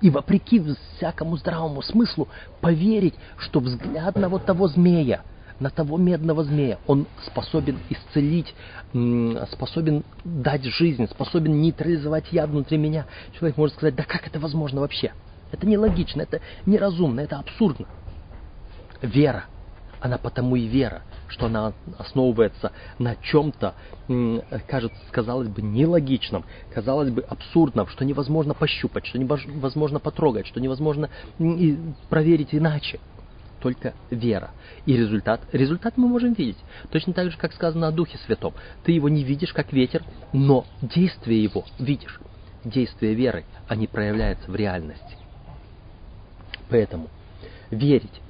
и 0.00 0.10
вопреки 0.10 0.62
всякому 0.96 1.36
здравому 1.36 1.82
смыслу 1.82 2.28
поверить, 2.60 3.14
что 3.36 3.60
взгляд 3.60 4.16
на 4.16 4.30
вот 4.30 4.46
того 4.46 4.66
змея, 4.68 5.22
на 5.60 5.68
того 5.68 5.98
медного 5.98 6.42
змея, 6.42 6.78
он 6.86 7.06
способен 7.26 7.78
исцелить, 7.90 8.54
способен 9.52 10.04
дать 10.24 10.64
жизнь, 10.64 11.06
способен 11.08 11.60
нейтрализовать 11.60 12.32
яд 12.32 12.50
внутри 12.50 12.78
меня. 12.78 13.06
Человек 13.38 13.56
может 13.56 13.76
сказать, 13.76 13.94
да 13.94 14.04
как 14.04 14.26
это 14.26 14.38
возможно 14.40 14.80
вообще? 14.80 15.12
Это 15.52 15.66
нелогично, 15.66 16.22
это 16.22 16.40
неразумно, 16.64 17.20
это 17.20 17.38
абсурдно. 17.38 17.86
Вера– 19.02 19.44
она 20.06 20.18
потому 20.18 20.56
и 20.56 20.66
вера, 20.66 21.02
что 21.28 21.46
она 21.46 21.74
основывается 21.98 22.72
на 22.98 23.14
чем-то, 23.16 23.74
кажется, 24.66 24.98
казалось 25.10 25.48
бы, 25.48 25.62
нелогичном, 25.62 26.44
казалось 26.72 27.10
бы, 27.10 27.22
абсурдном, 27.22 27.86
что 27.88 28.04
невозможно 28.04 28.54
пощупать, 28.54 29.06
что 29.06 29.18
невозможно 29.18 30.00
потрогать, 30.00 30.46
что 30.46 30.60
невозможно 30.60 31.10
проверить 32.08 32.54
иначе. 32.54 32.98
Только 33.60 33.94
вера. 34.10 34.50
И 34.84 34.96
результат, 34.96 35.40
результат 35.50 35.96
мы 35.96 36.08
можем 36.08 36.34
видеть. 36.34 36.58
Точно 36.90 37.12
так 37.14 37.30
же, 37.30 37.38
как 37.38 37.52
сказано 37.54 37.88
о 37.88 37.90
Духе 37.90 38.18
Святом. 38.18 38.52
Ты 38.84 38.92
его 38.92 39.08
не 39.08 39.24
видишь, 39.24 39.52
как 39.52 39.72
ветер, 39.72 40.04
но 40.32 40.66
действие 40.82 41.42
его 41.42 41.64
видишь. 41.78 42.20
Действие 42.64 43.14
веры, 43.14 43.44
они 43.66 43.86
проявляются 43.86 44.50
в 44.50 44.54
реальности. 44.54 45.16
Поэтому 46.68 47.08
верить 47.70 48.20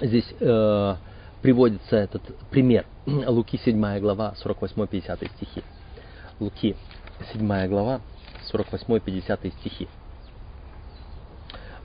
Здесь 0.00 0.26
э, 0.40 0.94
приводится 1.42 1.96
этот 1.96 2.22
пример. 2.50 2.86
Луки 3.06 3.58
7 3.64 3.98
глава, 4.00 4.34
48-50 4.44 5.30
стихи. 5.36 5.62
Луки 6.38 6.76
7 7.32 7.68
глава, 7.68 8.00
48-50 8.52 9.52
стихи. 9.60 9.88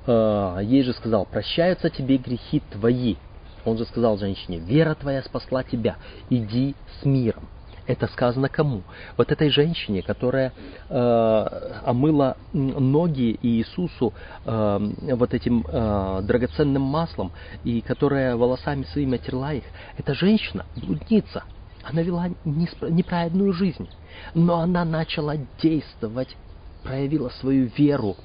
Э, 0.07 0.59
ей 0.61 0.83
же 0.83 0.93
сказал, 0.93 1.25
прощаются 1.25 1.89
тебе 1.89 2.17
грехи 2.17 2.61
твои. 2.71 3.15
Он 3.63 3.77
же 3.77 3.85
сказал 3.85 4.17
женщине, 4.17 4.57
вера 4.57 4.95
твоя 4.95 5.21
спасла 5.23 5.63
тебя, 5.63 5.97
иди 6.29 6.75
с 6.99 7.05
миром. 7.05 7.47
Это 7.87 8.07
сказано 8.07 8.47
кому? 8.47 8.83
Вот 9.17 9.31
этой 9.31 9.49
женщине, 9.49 10.01
которая 10.01 10.53
э, 10.87 11.73
омыла 11.83 12.37
ноги 12.53 13.37
Иисусу 13.41 14.13
э, 14.45 14.79
вот 15.15 15.33
этим 15.33 15.65
э, 15.67 16.21
драгоценным 16.23 16.81
маслом, 16.81 17.31
и 17.63 17.81
которая 17.81 18.35
волосами 18.35 18.83
своими 18.83 19.15
отерла 19.15 19.53
их. 19.53 19.63
Эта 19.97 20.13
женщина, 20.13 20.65
блудница, 20.75 21.43
она 21.83 22.03
вела 22.03 22.29
неправедную 22.45 23.53
жизнь, 23.53 23.89
но 24.35 24.59
она 24.59 24.85
начала 24.85 25.35
действовать, 25.61 26.35
проявила 26.83 27.29
свою 27.29 27.69
веру, 27.77 28.15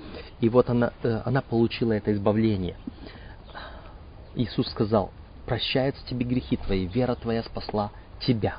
и 0.40 0.48
вот 0.50 0.68
она, 0.68 0.92
э, 1.02 1.22
она 1.24 1.40
получила 1.40 1.92
это 1.92 2.12
избавление. 2.12 2.76
Иисус 4.34 4.68
сказал, 4.68 5.10
прощаются 5.46 6.06
тебе 6.06 6.26
грехи 6.26 6.58
твои, 6.58 6.86
вера 6.86 7.14
твоя 7.14 7.42
спасла 7.42 7.90
тебя. 8.20 8.58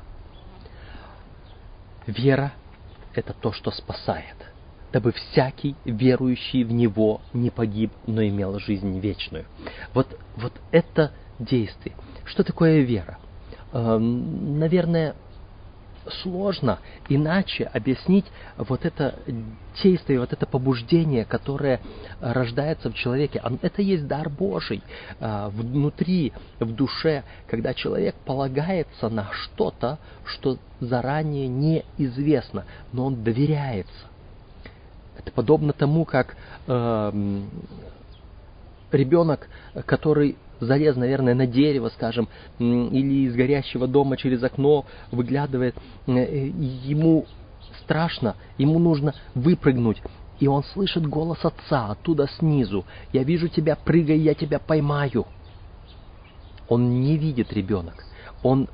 Вера– 2.08 2.52
это 3.14 3.34
то, 3.34 3.52
что 3.52 3.70
спасает, 3.70 4.36
дабы 4.94 5.12
всякий, 5.12 5.76
верующий 5.84 6.64
в 6.64 6.72
Него, 6.72 7.20
не 7.34 7.50
погиб, 7.50 7.92
но 8.06 8.24
имел 8.24 8.58
жизнь 8.58 8.98
вечную. 8.98 9.44
Вот, 9.92 10.18
вот 10.36 10.54
это 10.72 11.12
действие. 11.38 11.94
Что 12.24 12.44
такое 12.44 12.80
вера? 12.80 13.18
Эм, 13.74 14.58
наверное, 14.58 15.16
сложно 16.22 16.78
иначе 17.08 17.64
объяснить 17.64 18.26
вот 18.56 18.84
это 18.84 19.16
действие, 19.82 20.20
вот 20.20 20.32
это 20.32 20.46
побуждение, 20.46 21.24
которое 21.24 21.80
рождается 22.20 22.90
в 22.90 22.94
человеке. 22.94 23.42
Это 23.62 23.82
есть 23.82 24.06
дар 24.06 24.28
Божий 24.28 24.82
а, 25.20 25.48
внутри, 25.50 26.32
в 26.58 26.74
душе, 26.74 27.24
когда 27.46 27.74
человек 27.74 28.14
полагается 28.24 29.08
на 29.08 29.28
что-то, 29.32 29.98
что 30.24 30.58
заранее 30.80 31.48
неизвестно, 31.48 32.64
но 32.92 33.06
он 33.06 33.22
доверяется. 33.22 34.06
Это 35.16 35.32
подобно 35.32 35.72
тому, 35.72 36.04
как 36.04 36.36
э, 36.68 37.42
ребенок, 38.92 39.48
который 39.84 40.36
залез, 40.60 40.96
наверное, 40.96 41.34
на 41.34 41.46
дерево, 41.46 41.88
скажем, 41.88 42.28
или 42.58 43.26
из 43.26 43.34
горящего 43.34 43.86
дома 43.86 44.16
через 44.16 44.42
окно 44.42 44.86
выглядывает, 45.10 45.74
э, 46.06 46.48
ему 46.84 47.26
страшно, 47.82 48.36
ему 48.58 48.78
нужно 48.78 49.14
выпрыгнуть. 49.34 50.02
И 50.40 50.46
он 50.46 50.62
слышит 50.62 51.06
голос 51.06 51.44
отца 51.44 51.90
оттуда 51.90 52.28
снизу. 52.38 52.84
«Я 53.12 53.24
вижу 53.24 53.48
тебя, 53.48 53.76
прыгай, 53.76 54.18
я 54.18 54.34
тебя 54.34 54.58
поймаю». 54.58 55.26
Он 56.68 57.00
не 57.00 57.16
видит 57.16 57.52
ребенок. 57.52 58.04
Он 58.42 58.68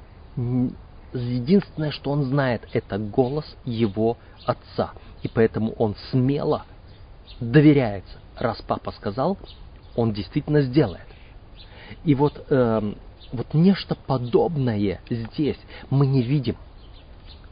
единственное, 1.14 1.92
что 1.92 2.10
он 2.10 2.24
знает, 2.24 2.68
это 2.72 2.98
голос 2.98 3.44
его 3.64 4.18
отца. 4.44 4.92
И 5.22 5.28
поэтому 5.28 5.72
он 5.72 5.94
смело 6.10 6.64
доверяется. 7.40 8.18
Раз 8.36 8.60
папа 8.66 8.90
сказал, 8.90 9.38
он 9.96 10.12
действительно 10.12 10.62
сделает. 10.62 11.06
И 12.04 12.14
вот, 12.14 12.44
э, 12.48 12.94
вот 13.32 13.54
нечто 13.54 13.96
подобное 14.06 15.00
здесь 15.08 15.58
мы 15.90 16.06
не 16.06 16.22
видим. 16.22 16.56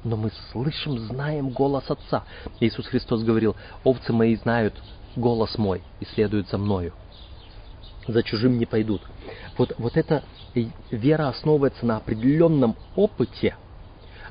Но 0.05 0.17
мы 0.17 0.31
слышим, 0.51 0.99
знаем 0.99 1.51
голос 1.51 1.85
Отца. 1.89 2.25
Иисус 2.61 2.87
Христос 2.87 3.23
говорил, 3.23 3.57
овцы 3.85 4.13
мои 4.13 4.35
знают 4.37 4.75
голос 5.15 5.57
мой 5.59 5.83
и 6.01 6.05
следуют 6.05 6.49
за 6.49 6.59
мною. 6.59 6.93
За 8.09 8.23
чужим 8.23 8.59
не 8.59 8.67
пойдут. 8.67 9.03
Вот, 9.57 9.75
вот 9.79 9.97
эта 9.97 10.25
вера 10.91 11.29
основывается 11.29 11.87
на 11.87 11.99
определенном 11.99 12.77
опыте, 12.97 13.57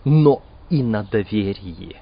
но 0.03 0.43
и 0.69 0.83
на 0.83 1.03
доверии. 1.03 1.97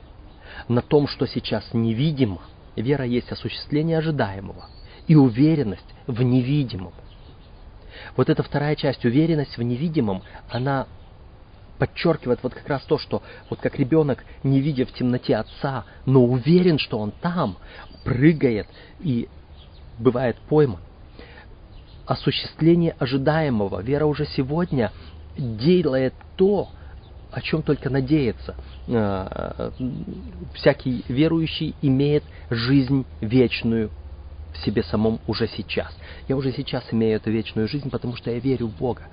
На 0.67 0.81
том, 0.81 1.07
что 1.07 1.27
сейчас 1.27 1.73
невидимо. 1.73 2.41
Вера 2.75 3.05
есть 3.05 3.31
осуществление 3.31 3.97
ожидаемого 3.97 4.67
и 5.07 5.15
уверенность 5.15 5.85
в 6.07 6.21
невидимом. 6.21 6.93
Вот 8.15 8.29
эта 8.29 8.43
вторая 8.43 8.75
часть, 8.75 9.05
уверенность 9.05 9.57
в 9.57 9.61
невидимом, 9.61 10.23
она 10.49 10.87
подчеркивает 11.79 12.39
вот 12.43 12.53
как 12.53 12.67
раз 12.67 12.83
то, 12.83 12.97
что 12.97 13.23
вот 13.49 13.59
как 13.59 13.79
ребенок, 13.79 14.25
не 14.43 14.59
видя 14.59 14.85
в 14.85 14.91
темноте 14.91 15.37
отца, 15.37 15.85
но 16.05 16.23
уверен, 16.23 16.77
что 16.77 16.99
он 16.99 17.11
там, 17.11 17.57
прыгает 18.03 18.67
и 18.99 19.29
бывает 19.97 20.35
пойман. 20.49 20.79
Осуществление 22.05 22.95
ожидаемого. 22.99 23.81
Вера 23.81 24.05
уже 24.05 24.25
сегодня 24.25 24.91
делает 25.37 26.13
то, 26.35 26.69
о 27.31 27.41
чем 27.41 27.61
только 27.61 27.89
надеется. 27.89 28.55
А, 28.87 29.71
всякий 30.55 31.05
верующий 31.07 31.75
имеет 31.81 32.23
жизнь 32.49 33.05
вечную 33.21 33.91
в 34.53 34.57
себе 34.65 34.83
самом 34.83 35.19
уже 35.27 35.47
сейчас. 35.47 35.95
Я 36.27 36.35
уже 36.35 36.51
сейчас 36.51 36.83
имею 36.91 37.17
эту 37.17 37.31
вечную 37.31 37.67
жизнь, 37.67 37.89
потому 37.89 38.15
что 38.15 38.31
я 38.31 38.39
верю 38.39 38.67
в 38.67 38.77
Бога. 38.77 39.03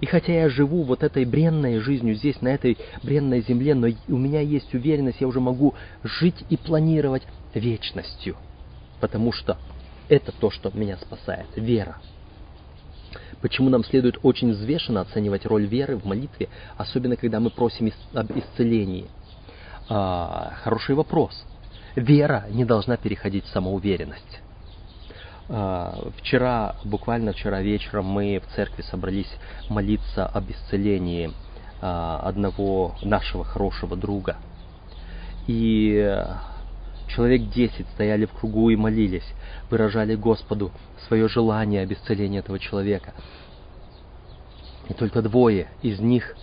И 0.00 0.06
хотя 0.06 0.32
я 0.32 0.48
живу 0.48 0.82
вот 0.82 1.02
этой 1.02 1.24
бренной 1.24 1.78
жизнью 1.78 2.14
здесь, 2.14 2.40
на 2.40 2.48
этой 2.48 2.76
бренной 3.02 3.42
земле, 3.42 3.74
но 3.74 3.88
у 4.08 4.16
меня 4.16 4.40
есть 4.40 4.74
уверенность, 4.74 5.20
я 5.20 5.28
уже 5.28 5.40
могу 5.40 5.74
жить 6.02 6.44
и 6.50 6.56
планировать 6.56 7.22
вечностью. 7.54 8.36
Потому 9.00 9.32
что 9.32 9.56
это 10.08 10.32
то, 10.32 10.50
что 10.50 10.70
меня 10.74 10.96
спасает, 10.96 11.46
вера. 11.56 11.98
Почему 13.40 13.70
нам 13.70 13.84
следует 13.84 14.18
очень 14.22 14.50
взвешенно 14.50 15.00
оценивать 15.00 15.46
роль 15.46 15.66
веры 15.66 15.96
в 15.96 16.04
молитве, 16.04 16.48
особенно 16.76 17.16
когда 17.16 17.38
мы 17.38 17.50
просим 17.50 17.92
об 18.12 18.32
исцелении? 18.36 19.06
А, 19.88 20.54
хороший 20.62 20.96
вопрос. 20.96 21.44
Вера 21.98 22.46
не 22.50 22.64
должна 22.64 22.96
переходить 22.96 23.44
в 23.44 23.48
самоуверенность. 23.48 24.40
А, 25.48 26.10
вчера, 26.18 26.76
буквально 26.84 27.32
вчера 27.32 27.60
вечером 27.60 28.06
мы 28.06 28.40
в 28.40 28.54
церкви 28.54 28.82
собрались 28.82 29.30
молиться 29.68 30.26
об 30.26 30.48
исцелении 30.50 31.32
а, 31.80 32.20
одного 32.22 32.94
нашего 33.02 33.44
хорошего 33.44 33.96
друга. 33.96 34.36
И 35.48 36.24
человек 37.08 37.50
десять 37.50 37.88
стояли 37.94 38.26
в 38.26 38.32
кругу 38.32 38.70
и 38.70 38.76
молились, 38.76 39.28
выражали 39.68 40.14
Господу 40.14 40.70
свое 41.08 41.28
желание 41.28 41.82
об 41.82 41.92
исцелении 41.92 42.38
этого 42.38 42.60
человека. 42.60 43.12
И 44.88 44.94
только 44.94 45.20
двое 45.22 45.68
из 45.82 45.98
них 45.98 46.36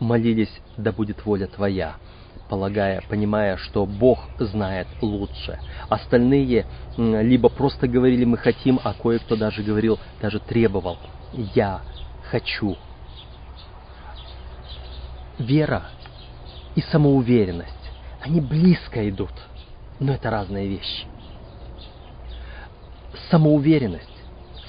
молились, 0.00 0.60
да 0.78 0.90
будет 0.92 1.26
воля 1.26 1.48
Твоя 1.48 1.96
полагая, 2.48 3.02
понимая, 3.08 3.56
что 3.56 3.86
Бог 3.86 4.28
знает 4.38 4.88
лучше. 5.00 5.58
Остальные 5.88 6.66
либо 6.96 7.48
просто 7.48 7.86
говорили 7.86 8.24
«мы 8.24 8.38
хотим», 8.38 8.80
а 8.82 8.94
кое-кто 8.94 9.36
даже 9.36 9.62
говорил, 9.62 9.98
даже 10.20 10.40
требовал 10.40 10.98
«я 11.32 11.82
хочу». 12.30 12.76
Вера 15.38 15.84
и 16.74 16.80
самоуверенность, 16.80 17.72
они 18.20 18.40
близко 18.40 19.08
идут, 19.08 19.32
но 20.00 20.14
это 20.14 20.30
разные 20.30 20.66
вещи. 20.68 21.06
Самоуверенность, 23.30 24.06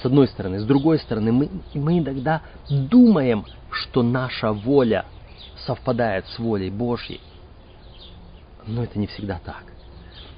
с 0.00 0.04
одной 0.04 0.28
стороны, 0.28 0.60
с 0.60 0.64
другой 0.64 0.98
стороны, 1.00 1.32
мы, 1.32 1.50
мы 1.74 1.98
иногда 1.98 2.42
думаем, 2.68 3.46
что 3.70 4.02
наша 4.02 4.52
воля 4.52 5.06
совпадает 5.66 6.26
с 6.28 6.38
волей 6.38 6.70
Божьей. 6.70 7.20
Но 8.66 8.84
это 8.84 8.98
не 8.98 9.06
всегда 9.06 9.40
так. 9.44 9.64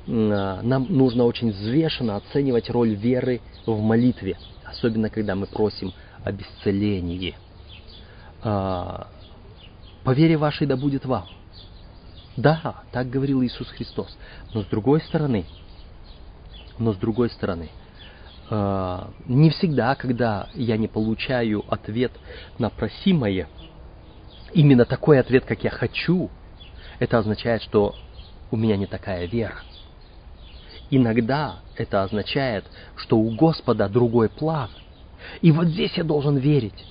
А, 0.08 0.60
нам 0.62 0.86
нужно 0.88 1.24
очень 1.24 1.50
взвешенно 1.50 2.16
оценивать 2.16 2.70
роль 2.70 2.94
веры 2.94 3.40
в 3.66 3.80
молитве, 3.80 4.36
особенно 4.64 5.10
когда 5.10 5.34
мы 5.34 5.46
просим 5.46 5.92
об 6.24 6.40
исцелении. 6.40 7.36
А, 8.42 9.08
По 10.04 10.10
вере 10.12 10.36
вашей 10.36 10.66
да 10.66 10.76
будет 10.76 11.04
вам. 11.04 11.26
Да, 12.36 12.82
так 12.92 13.10
говорил 13.10 13.42
Иисус 13.42 13.68
Христос. 13.68 14.16
Но 14.54 14.62
с 14.62 14.66
другой 14.66 15.00
стороны, 15.02 15.44
но 16.78 16.92
с 16.92 16.96
другой 16.96 17.30
стороны, 17.30 17.68
а, 18.50 19.10
не 19.26 19.50
всегда, 19.50 19.94
когда 19.94 20.48
я 20.54 20.76
не 20.76 20.88
получаю 20.88 21.64
ответ 21.68 22.12
на 22.58 22.70
просимое, 22.70 23.48
именно 24.52 24.84
такой 24.84 25.20
ответ, 25.20 25.44
как 25.44 25.62
я 25.62 25.70
хочу, 25.70 26.30
это 26.98 27.18
означает, 27.18 27.62
что 27.62 27.94
у 28.52 28.56
меня 28.56 28.76
не 28.76 28.86
такая 28.86 29.26
вера. 29.26 29.56
Иногда 30.90 31.56
это 31.76 32.02
означает, 32.02 32.64
что 32.96 33.18
у 33.18 33.34
Господа 33.34 33.88
другой 33.88 34.28
план. 34.28 34.70
И 35.40 35.50
вот 35.50 35.68
здесь 35.68 35.94
я 35.96 36.04
должен 36.04 36.36
верить. 36.36 36.84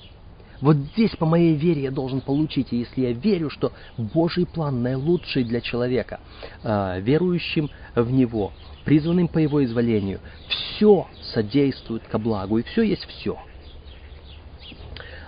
Вот 0.59 0.75
здесь 0.75 1.15
по 1.15 1.25
моей 1.25 1.55
вере 1.55 1.83
я 1.83 1.91
должен 1.91 2.21
получить. 2.21 2.71
И 2.71 2.77
если 2.77 3.01
я 3.01 3.13
верю, 3.13 3.49
что 3.49 3.71
Божий 3.97 4.45
план 4.45 4.81
наилучший 4.81 5.43
для 5.43 5.61
человека, 5.61 6.19
э, 6.63 6.99
верующим 7.01 7.69
в 7.95 8.11
Него, 8.11 8.51
призванным 8.83 9.27
по 9.27 9.37
Его 9.37 9.63
изволению, 9.63 10.19
все 10.47 11.07
содействует 11.33 12.03
ко 12.07 12.17
благу, 12.17 12.57
и 12.57 12.63
все 12.63 12.81
есть 12.81 13.05
все. 13.05 13.37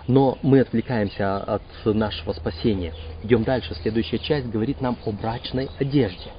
Но 0.07 0.37
мы 0.41 0.59
отвлекаемся 0.59 1.37
от 1.37 1.61
нашего 1.85 2.33
спасения. 2.33 2.93
Идем 3.23 3.43
дальше. 3.43 3.73
Следующая 3.75 4.19
часть 4.19 4.47
говорит 4.47 4.81
нам 4.81 4.97
о 5.05 5.11
брачной 5.11 5.69
одежде. 5.79 6.29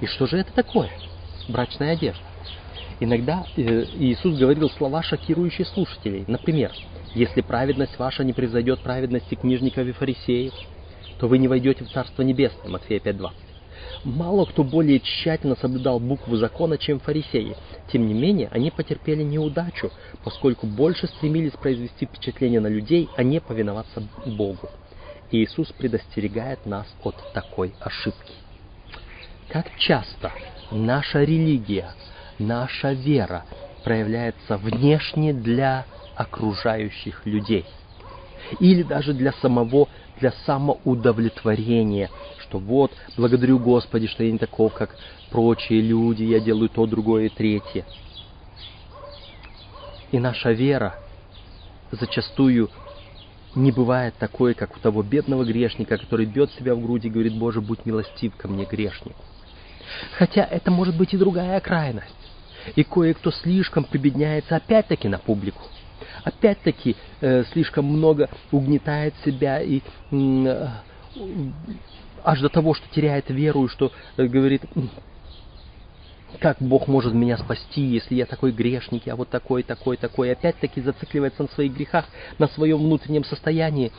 И 0.00 0.06
что 0.06 0.26
же 0.26 0.38
это 0.38 0.52
такое? 0.52 0.90
Брачная 1.48 1.92
одежда. 1.92 2.22
Иногда 3.00 3.46
э, 3.56 3.84
Иисус 3.94 4.36
говорил 4.36 4.68
слова, 4.70 5.02
шокирующие 5.02 5.66
слушателей. 5.66 6.24
Например, 6.26 6.72
«Если 7.14 7.40
праведность 7.40 7.98
ваша 7.98 8.24
не 8.24 8.32
превзойдет 8.32 8.80
праведности 8.80 9.36
книжников 9.36 9.86
и 9.86 9.92
фарисеев, 9.92 10.52
то 11.20 11.28
вы 11.28 11.38
не 11.38 11.46
войдете 11.46 11.84
в 11.84 11.90
Царство 11.90 12.22
Небесное». 12.22 12.68
Матфея 12.68 12.98
5.20. 12.98 13.47
Мало 14.04 14.44
кто 14.44 14.62
более 14.62 15.00
тщательно 15.00 15.56
соблюдал 15.56 15.98
букву 15.98 16.36
закона, 16.36 16.78
чем 16.78 17.00
фарисеи. 17.00 17.56
Тем 17.92 18.06
не 18.06 18.14
менее, 18.14 18.48
они 18.52 18.70
потерпели 18.70 19.22
неудачу, 19.22 19.90
поскольку 20.22 20.66
больше 20.66 21.08
стремились 21.08 21.52
произвести 21.52 22.06
впечатление 22.06 22.60
на 22.60 22.68
людей, 22.68 23.08
а 23.16 23.22
не 23.22 23.40
повиноваться 23.40 24.02
Богу. 24.24 24.68
И 25.30 25.42
Иисус 25.42 25.72
предостерегает 25.72 26.64
нас 26.64 26.86
от 27.02 27.16
такой 27.34 27.74
ошибки. 27.80 28.32
Как 29.48 29.66
часто 29.78 30.32
наша 30.70 31.24
религия, 31.24 31.90
наша 32.38 32.92
вера 32.92 33.44
проявляется 33.82 34.58
внешне 34.58 35.32
для 35.32 35.86
окружающих 36.14 37.26
людей. 37.26 37.64
Или 38.60 38.82
даже 38.82 39.12
для 39.12 39.32
самого, 39.32 39.88
для 40.20 40.32
самоудовлетворения, 40.46 42.10
что 42.48 42.58
вот, 42.58 42.92
благодарю 43.16 43.58
Господи, 43.58 44.06
что 44.06 44.24
я 44.24 44.32
не 44.32 44.38
таков, 44.38 44.72
как 44.72 44.96
прочие 45.30 45.80
люди, 45.80 46.24
я 46.24 46.40
делаю 46.40 46.68
то, 46.68 46.86
другое 46.86 47.26
и 47.26 47.28
третье. 47.28 47.84
И 50.10 50.18
наша 50.18 50.52
вера 50.52 50.94
зачастую 51.90 52.70
не 53.54 53.70
бывает 53.70 54.14
такой, 54.18 54.54
как 54.54 54.76
у 54.76 54.80
того 54.80 55.02
бедного 55.02 55.44
грешника, 55.44 55.98
который 55.98 56.26
бьет 56.26 56.50
себя 56.52 56.74
в 56.74 56.80
грудь 56.80 57.04
и 57.04 57.10
говорит, 57.10 57.34
Боже, 57.34 57.60
будь 57.60 57.84
милостив 57.84 58.34
ко 58.36 58.48
мне, 58.48 58.64
грешнику. 58.64 59.22
Хотя 60.16 60.44
это 60.44 60.70
может 60.70 60.96
быть 60.96 61.12
и 61.12 61.18
другая 61.18 61.60
крайность. 61.60 62.14
И 62.76 62.84
кое-кто 62.84 63.30
слишком 63.30 63.84
прибедняется 63.84 64.56
опять-таки 64.56 65.08
на 65.08 65.18
публику. 65.18 65.62
Опять-таки 66.24 66.96
э, 67.20 67.44
слишком 67.52 67.86
много 67.86 68.28
угнетает 68.52 69.14
себя 69.24 69.60
и 69.60 69.80
э, 70.10 70.68
аж 72.24 72.40
до 72.40 72.48
того, 72.48 72.74
что 72.74 72.88
теряет 72.88 73.30
веру 73.30 73.64
и 73.64 73.68
что 73.68 73.92
э, 74.16 74.26
говорит, 74.26 74.62
как 76.40 76.58
Бог 76.60 76.86
может 76.88 77.14
меня 77.14 77.38
спасти, 77.38 77.80
если 77.80 78.14
я 78.14 78.26
такой 78.26 78.52
грешник, 78.52 79.06
я 79.06 79.16
вот 79.16 79.28
такой, 79.28 79.62
такой, 79.62 79.96
такой. 79.96 80.32
Опять-таки 80.32 80.80
зацикливается 80.80 81.42
на 81.42 81.48
своих 81.48 81.72
грехах, 81.72 82.06
на 82.38 82.48
своем 82.48 82.78
внутреннем 82.78 83.24
состоянии, 83.24 83.92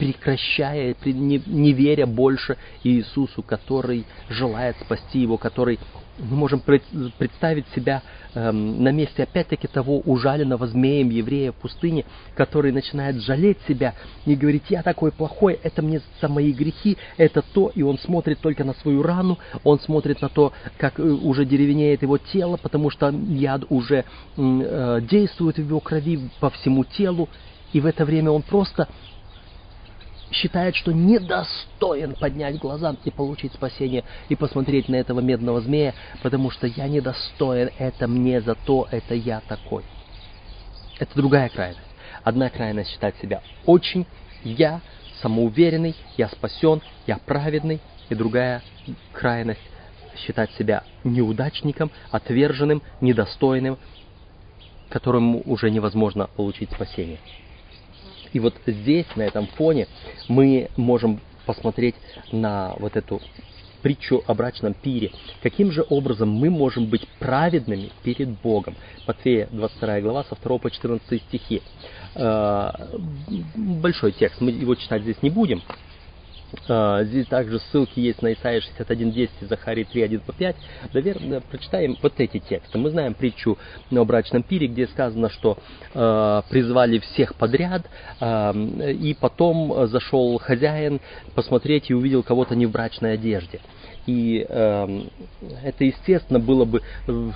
прекращая, 0.00 0.96
не, 1.04 1.42
не 1.44 1.72
веря 1.74 2.06
больше 2.06 2.56
Иисусу, 2.82 3.42
который 3.42 4.06
желает 4.30 4.76
спасти 4.80 5.18
его, 5.20 5.36
который 5.36 5.78
мы 6.18 6.36
можем 6.36 6.60
представить 6.60 7.66
себя 7.74 8.02
эм, 8.34 8.82
на 8.82 8.92
месте 8.92 9.22
опять-таки 9.22 9.68
того 9.68 10.00
ужаленного 10.00 10.66
змеем 10.66 11.10
еврея 11.10 11.52
в 11.52 11.56
пустыне, 11.56 12.06
который 12.34 12.72
начинает 12.72 13.16
жалеть 13.16 13.58
себя 13.68 13.94
и 14.24 14.34
говорить, 14.34 14.64
я 14.70 14.82
такой 14.82 15.12
плохой, 15.12 15.58
это 15.62 15.82
мне 15.82 16.00
за 16.20 16.28
мои 16.28 16.52
грехи, 16.52 16.96
это 17.18 17.42
то, 17.42 17.70
и 17.74 17.82
он 17.82 17.98
смотрит 17.98 18.40
только 18.40 18.64
на 18.64 18.72
свою 18.74 19.02
рану, 19.02 19.38
он 19.64 19.80
смотрит 19.80 20.22
на 20.22 20.30
то, 20.30 20.54
как 20.78 20.98
э, 20.98 21.02
уже 21.02 21.44
деревенеет 21.44 22.00
его 22.00 22.16
тело, 22.16 22.56
потому 22.56 22.88
что 22.88 23.10
яд 23.10 23.64
уже 23.68 24.04
э, 24.36 25.00
действует 25.10 25.56
в 25.56 25.66
его 25.66 25.80
крови 25.80 26.30
по 26.40 26.48
всему 26.48 26.84
телу, 26.84 27.28
и 27.74 27.80
в 27.80 27.86
это 27.86 28.04
время 28.04 28.30
он 28.30 28.42
просто 28.42 28.88
считает, 30.30 30.76
что 30.76 30.92
недостоин 30.92 32.14
поднять 32.14 32.58
глаза 32.58 32.96
и 33.04 33.10
получить 33.10 33.52
спасение 33.54 34.04
и 34.28 34.36
посмотреть 34.36 34.88
на 34.88 34.96
этого 34.96 35.20
медного 35.20 35.60
змея, 35.60 35.94
потому 36.22 36.50
что 36.50 36.66
я 36.66 36.88
недостоин, 36.88 37.70
это 37.78 38.06
мне 38.06 38.40
за 38.40 38.54
то, 38.54 38.86
это 38.90 39.14
я 39.14 39.40
такой. 39.40 39.84
Это 40.98 41.14
другая 41.14 41.48
крайность. 41.48 41.80
Одна 42.22 42.50
крайность 42.50 42.90
считать 42.90 43.16
себя 43.16 43.42
очень, 43.64 44.06
я 44.44 44.80
самоуверенный, 45.22 45.94
я 46.16 46.28
спасен, 46.28 46.80
я 47.06 47.18
праведный, 47.18 47.80
и 48.08 48.14
другая 48.14 48.62
крайность 49.12 49.60
считать 50.16 50.50
себя 50.52 50.84
неудачником, 51.04 51.90
отверженным, 52.10 52.82
недостойным, 53.00 53.78
которому 54.90 55.42
уже 55.44 55.70
невозможно 55.70 56.28
получить 56.36 56.70
спасение. 56.72 57.20
И 58.32 58.40
вот 58.40 58.54
здесь, 58.66 59.06
на 59.16 59.22
этом 59.22 59.46
фоне, 59.46 59.88
мы 60.28 60.68
можем 60.76 61.20
посмотреть 61.46 61.96
на 62.32 62.74
вот 62.78 62.96
эту 62.96 63.20
притчу 63.82 64.22
о 64.26 64.34
брачном 64.34 64.74
пире. 64.74 65.10
Каким 65.42 65.72
же 65.72 65.84
образом 65.88 66.28
мы 66.28 66.50
можем 66.50 66.86
быть 66.86 67.08
праведными 67.18 67.90
перед 68.02 68.28
Богом? 68.28 68.76
Матфея 69.06 69.48
22 69.50 70.00
глава 70.00 70.24
со 70.24 70.36
2 70.36 70.58
по 70.58 70.70
14 70.70 71.22
стихи. 71.22 71.62
Э, 72.14 72.70
большой 73.56 74.12
текст, 74.12 74.40
мы 74.40 74.50
его 74.50 74.74
читать 74.74 75.02
здесь 75.02 75.22
не 75.22 75.30
будем. 75.30 75.62
А, 76.68 77.04
здесь 77.04 77.26
также 77.26 77.58
ссылки 77.58 78.00
есть 78.00 78.22
на 78.22 78.32
Исаия 78.32 78.60
61.10 78.60 79.30
и 79.40 79.44
Захарии 79.46 79.86
3.1 79.92 80.20
по 80.20 80.32
5. 80.32 80.56
Наверное, 80.92 81.40
прочитаем 81.40 81.96
вот 82.02 82.14
эти 82.18 82.38
тексты. 82.38 82.78
Мы 82.78 82.90
знаем 82.90 83.14
притчу 83.14 83.58
о 83.90 84.04
брачном 84.04 84.42
пире, 84.42 84.66
где 84.66 84.86
сказано, 84.86 85.30
что 85.30 85.58
э, 85.94 86.42
призвали 86.48 86.98
всех 86.98 87.34
подряд, 87.34 87.86
э, 88.20 88.92
и 88.92 89.14
потом 89.14 89.86
зашел 89.88 90.38
хозяин 90.38 91.00
посмотреть 91.34 91.90
и 91.90 91.94
увидел 91.94 92.22
кого-то 92.22 92.54
не 92.54 92.66
в 92.66 92.70
брачной 92.70 93.14
одежде. 93.14 93.60
И 94.06 94.44
э, 94.48 95.02
это, 95.62 95.84
естественно, 95.84 96.40
было 96.40 96.64
бы, 96.64 96.82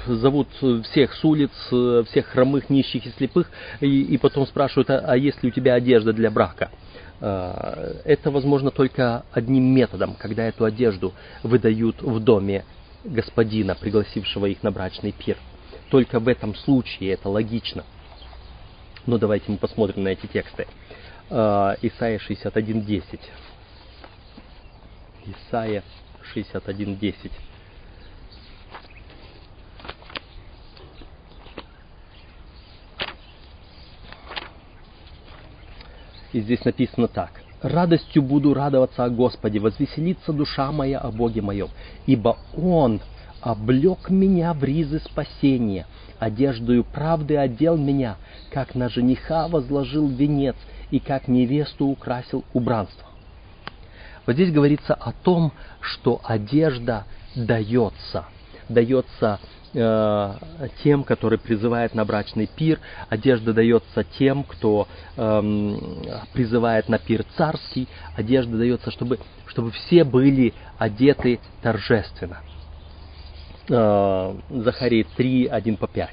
зовут 0.07 0.48
всех 0.85 1.14
с 1.14 1.24
улиц, 1.24 1.50
всех 2.09 2.27
хромых, 2.27 2.70
нищих 2.70 3.07
и 3.07 3.11
слепых, 3.11 3.50
и, 3.81 4.03
и 4.03 4.18
потом 4.18 4.46
спрашивают, 4.46 4.90
а, 4.90 4.98
а 5.07 5.16
есть 5.16 5.42
ли 5.42 5.50
у 5.50 5.53
тебя 5.53 5.74
одежда 5.74 6.12
для 6.12 6.31
брака? 6.31 6.70
Э, 7.20 8.00
это 8.05 8.31
возможно 8.31 8.70
только 8.70 9.24
одним 9.33 9.64
методом, 9.64 10.14
когда 10.14 10.44
эту 10.44 10.64
одежду 10.64 11.12
выдают 11.42 12.03
в 12.03 12.20
доме 12.20 12.64
господина, 13.05 13.74
пригласившего 13.74 14.46
их 14.46 14.62
на 14.62 14.70
брачный 14.70 15.12
пир. 15.12 15.37
Только 15.90 16.18
в 16.18 16.29
этом 16.29 16.55
случае 16.55 17.12
это 17.12 17.29
логично. 17.29 17.85
Но 19.07 19.18
давайте 19.18 19.50
мы 19.50 19.59
посмотрим 19.59 20.05
на 20.05 20.09
эти 20.09 20.27
тексты. 20.27 20.66
Э, 21.31 21.77
Исайя 21.83 22.18
61.10. 22.18 23.20
Исайя 25.27 25.83
61.10. 26.35 27.31
И 36.35 36.40
здесь 36.40 36.64
написано 36.64 37.07
так. 37.07 37.31
«Радостью 37.62 38.20
буду 38.20 38.55
радоваться 38.55 39.05
о 39.05 39.09
Господе, 39.09 39.61
возвеселится 39.61 40.33
душа 40.33 40.73
моя 40.73 40.99
о 40.99 41.12
Боге 41.12 41.40
моем, 41.40 41.68
ибо 42.07 42.37
Он 42.57 43.01
облег 43.40 44.11
меня 44.11 44.53
в 44.53 44.64
ризы 44.64 44.99
спасения, 44.99 45.87
одеждою 46.18 46.83
правды 46.83 47.37
одел 47.37 47.77
меня, 47.77 48.16
как 48.51 48.75
на 48.75 48.88
жениха 48.88 49.47
возложил 49.47 50.09
венец 50.09 50.57
и 50.90 50.99
как 50.99 51.29
невесту 51.29 51.87
украсил 51.87 52.44
убранство». 52.53 53.07
Вот 54.27 54.35
здесь 54.35 54.53
говорится 54.53 54.94
о 54.94 55.12
том, 55.12 55.53
что 55.81 56.20
одежда 56.25 57.05
дается, 57.37 58.25
дается 58.68 59.38
тем, 59.74 61.02
которые 61.02 61.38
призывает 61.38 61.94
на 61.94 62.04
брачный 62.04 62.46
пир, 62.46 62.78
одежда 63.08 63.52
дается 63.52 64.04
тем, 64.18 64.44
кто 64.44 64.87
э, 65.16 65.76
призывает 66.32 66.88
на 66.88 66.98
пир 66.98 67.24
царский, 67.37 67.88
одежда 68.14 68.56
дается, 68.56 68.92
чтобы, 68.92 69.18
чтобы 69.46 69.72
все 69.72 70.04
были 70.04 70.54
одеты 70.78 71.40
торжественно. 71.60 72.40
Э, 73.68 74.34
Захарии 74.50 75.06
3, 75.16 75.46
1 75.46 75.76
по 75.76 75.88
5. 75.88 76.10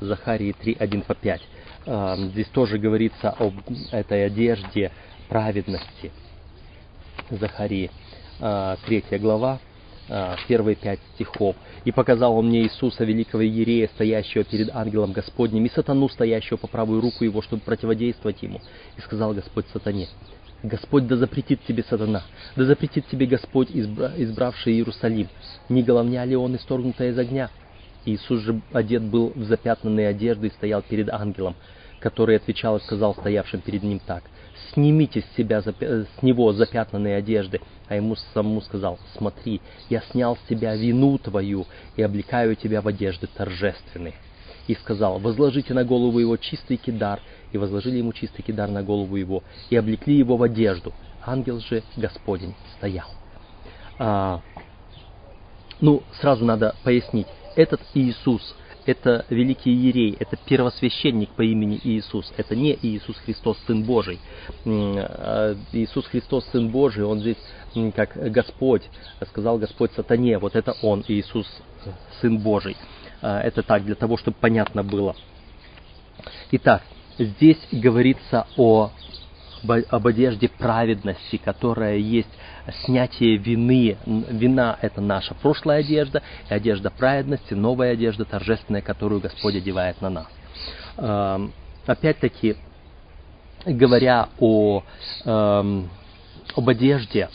Захарии 0.00 0.52
3, 0.52 0.76
1 0.78 1.02
по 1.02 1.14
5. 1.14 1.40
Э, 1.86 2.14
здесь 2.30 2.48
тоже 2.48 2.78
говорится 2.78 3.30
об 3.30 3.54
этой 3.90 4.26
одежде 4.26 4.92
праведности. 5.28 6.12
Захарии 7.30 7.90
э, 8.38 8.76
3 8.86 9.18
глава, 9.18 9.58
э, 10.08 10.36
первые 10.48 10.76
пять 10.76 11.00
стихов. 11.14 11.56
И 11.84 11.92
показал 11.92 12.36
он 12.36 12.48
мне 12.48 12.62
Иисуса, 12.62 13.04
великого 13.04 13.44
Иерея, 13.44 13.88
стоящего 13.88 14.44
перед 14.44 14.74
ангелом 14.74 15.12
Господним, 15.12 15.64
и 15.64 15.70
сатану, 15.70 16.08
стоящего 16.08 16.56
по 16.56 16.66
правую 16.66 17.00
руку 17.00 17.24
его, 17.24 17.42
чтобы 17.42 17.62
противодействовать 17.62 18.42
ему. 18.42 18.60
И 18.96 19.00
сказал 19.00 19.34
Господь 19.34 19.66
сатане, 19.72 20.08
Господь 20.62 21.06
да 21.06 21.16
запретит 21.16 21.60
тебе 21.66 21.82
сатана, 21.84 22.22
да 22.56 22.64
запретит 22.64 23.06
тебе 23.08 23.26
Господь, 23.26 23.68
избра, 23.72 24.12
избравший 24.16 24.74
Иерусалим. 24.74 25.28
Не 25.68 25.82
головня 25.82 26.24
ли 26.24 26.34
он 26.34 26.56
исторгнутая 26.56 27.10
из 27.10 27.18
огня? 27.18 27.50
Иисус 28.04 28.40
же 28.40 28.60
одет 28.72 29.02
был 29.02 29.32
в 29.34 29.44
запятнанные 29.44 30.08
одежды 30.08 30.46
и 30.46 30.50
стоял 30.50 30.82
перед 30.82 31.10
ангелом, 31.10 31.56
который 32.06 32.36
отвечал 32.36 32.76
и 32.76 32.80
сказал 32.82 33.16
стоявшим 33.16 33.60
перед 33.60 33.82
ним 33.82 33.98
так 33.98 34.22
снимите 34.72 35.22
с 35.22 35.36
себя, 35.36 35.60
с 35.60 36.22
него 36.22 36.52
запятнанные 36.52 37.16
одежды. 37.16 37.60
А 37.88 37.96
ему 37.96 38.14
самому 38.32 38.60
сказал, 38.60 38.98
смотри, 39.16 39.60
я 39.90 40.02
снял 40.12 40.36
с 40.36 40.48
себя 40.48 40.76
вину 40.76 41.18
твою 41.18 41.66
и 41.96 42.02
облекаю 42.02 42.54
тебя 42.54 42.80
в 42.80 42.86
одежды 42.86 43.26
торжественные. 43.26 44.14
И 44.68 44.74
сказал, 44.74 45.18
возложите 45.18 45.74
на 45.74 45.84
голову 45.84 46.20
его 46.20 46.36
чистый 46.36 46.76
кидар, 46.76 47.20
и 47.52 47.58
возложили 47.58 47.98
ему 47.98 48.12
чистый 48.12 48.42
кидар 48.42 48.68
на 48.68 48.84
голову 48.84 49.16
его, 49.16 49.42
и 49.68 49.76
облекли 49.76 50.16
его 50.16 50.36
в 50.36 50.42
одежду. 50.42 50.92
Ангел 51.24 51.58
же 51.58 51.82
Господень 51.96 52.54
стоял. 52.76 53.08
А, 53.98 54.42
ну, 55.80 56.04
сразу 56.20 56.44
надо 56.44 56.76
пояснить, 56.84 57.26
этот 57.56 57.80
Иисус– 57.94 58.54
это 58.86 59.24
великий 59.30 59.70
Иерей, 59.70 60.16
это 60.18 60.36
первосвященник 60.36 61.30
по 61.30 61.42
имени 61.42 61.80
Иисус. 61.82 62.32
Это 62.36 62.54
не 62.56 62.78
Иисус 62.80 63.16
Христос, 63.18 63.58
Сын 63.66 63.82
Божий. 63.84 64.18
А 64.64 65.56
Иисус 65.72 66.06
Христос, 66.06 66.46
Сын 66.52 66.68
Божий, 66.68 67.04
Он 67.04 67.20
здесь 67.20 67.38
как 67.94 68.16
Господь, 68.32 68.82
сказал 69.28 69.58
Господь 69.58 69.92
сатане, 69.92 70.38
вот 70.38 70.56
это 70.56 70.74
Он, 70.82 71.04
Иисус, 71.06 71.46
Сын 72.20 72.38
Божий. 72.38 72.76
А, 73.20 73.40
это 73.40 73.62
так, 73.62 73.84
для 73.84 73.94
того, 73.94 74.16
чтобы 74.16 74.36
понятно 74.40 74.82
было. 74.82 75.14
Итак, 76.52 76.82
здесь 77.18 77.58
говорится 77.72 78.46
о 78.56 78.90
об 79.88 80.06
одежде 80.06 80.48
праведности, 80.48 81.36
которая 81.36 81.96
есть 81.96 82.28
снятие 82.84 83.36
вины. 83.36 83.96
Вина– 84.06 84.78
это 84.82 85.00
наша 85.00 85.34
прошлая 85.34 85.80
одежда, 85.80 86.22
и 86.48 86.54
одежда 86.54 86.90
праведности, 86.90 87.54
новая 87.54 87.92
одежда 87.92 88.24
торжественная, 88.24 88.82
которую 88.82 89.20
Господь 89.20 89.56
одевает 89.56 90.00
на 90.00 90.10
нас. 90.10 90.28
Эм, 90.98 91.52
опять-таки, 91.86 92.56
говоря 93.64 94.28
о, 94.38 94.82
эм, 95.24 95.90
об 96.54 96.68
одежде, 96.68 97.28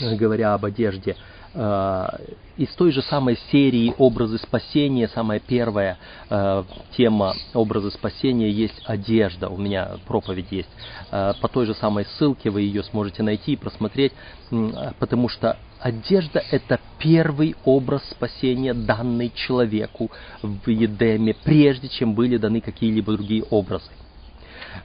говоря 0.00 0.54
об 0.54 0.64
одежде, 0.64 1.16
из 1.58 2.68
той 2.74 2.90
же 2.90 3.02
самой 3.02 3.38
серии 3.50 3.94
«Образы 3.98 4.38
спасения», 4.38 5.08
самая 5.08 5.38
первая 5.38 5.96
э, 6.28 6.64
тема 6.96 7.34
«Образы 7.54 7.90
спасения» 7.92 8.50
есть 8.50 8.80
одежда. 8.84 9.48
У 9.48 9.56
меня 9.56 9.92
проповедь 10.06 10.48
есть. 10.50 10.68
Э, 11.10 11.34
по 11.40 11.48
той 11.48 11.66
же 11.66 11.74
самой 11.74 12.04
ссылке 12.04 12.50
вы 12.50 12.62
ее 12.62 12.82
сможете 12.82 13.22
найти 13.22 13.52
и 13.52 13.56
просмотреть, 13.56 14.12
э, 14.50 14.92
потому 14.98 15.28
что 15.28 15.56
одежда– 15.80 16.42
это 16.50 16.80
первый 16.98 17.54
образ 17.64 18.02
спасения, 18.10 18.74
данный 18.74 19.30
человеку 19.34 20.10
в 20.42 20.68
Едеме, 20.68 21.34
прежде 21.44 21.88
чем 21.88 22.14
были 22.14 22.36
даны 22.36 22.60
какие-либо 22.60 23.12
другие 23.12 23.44
образы. 23.44 23.90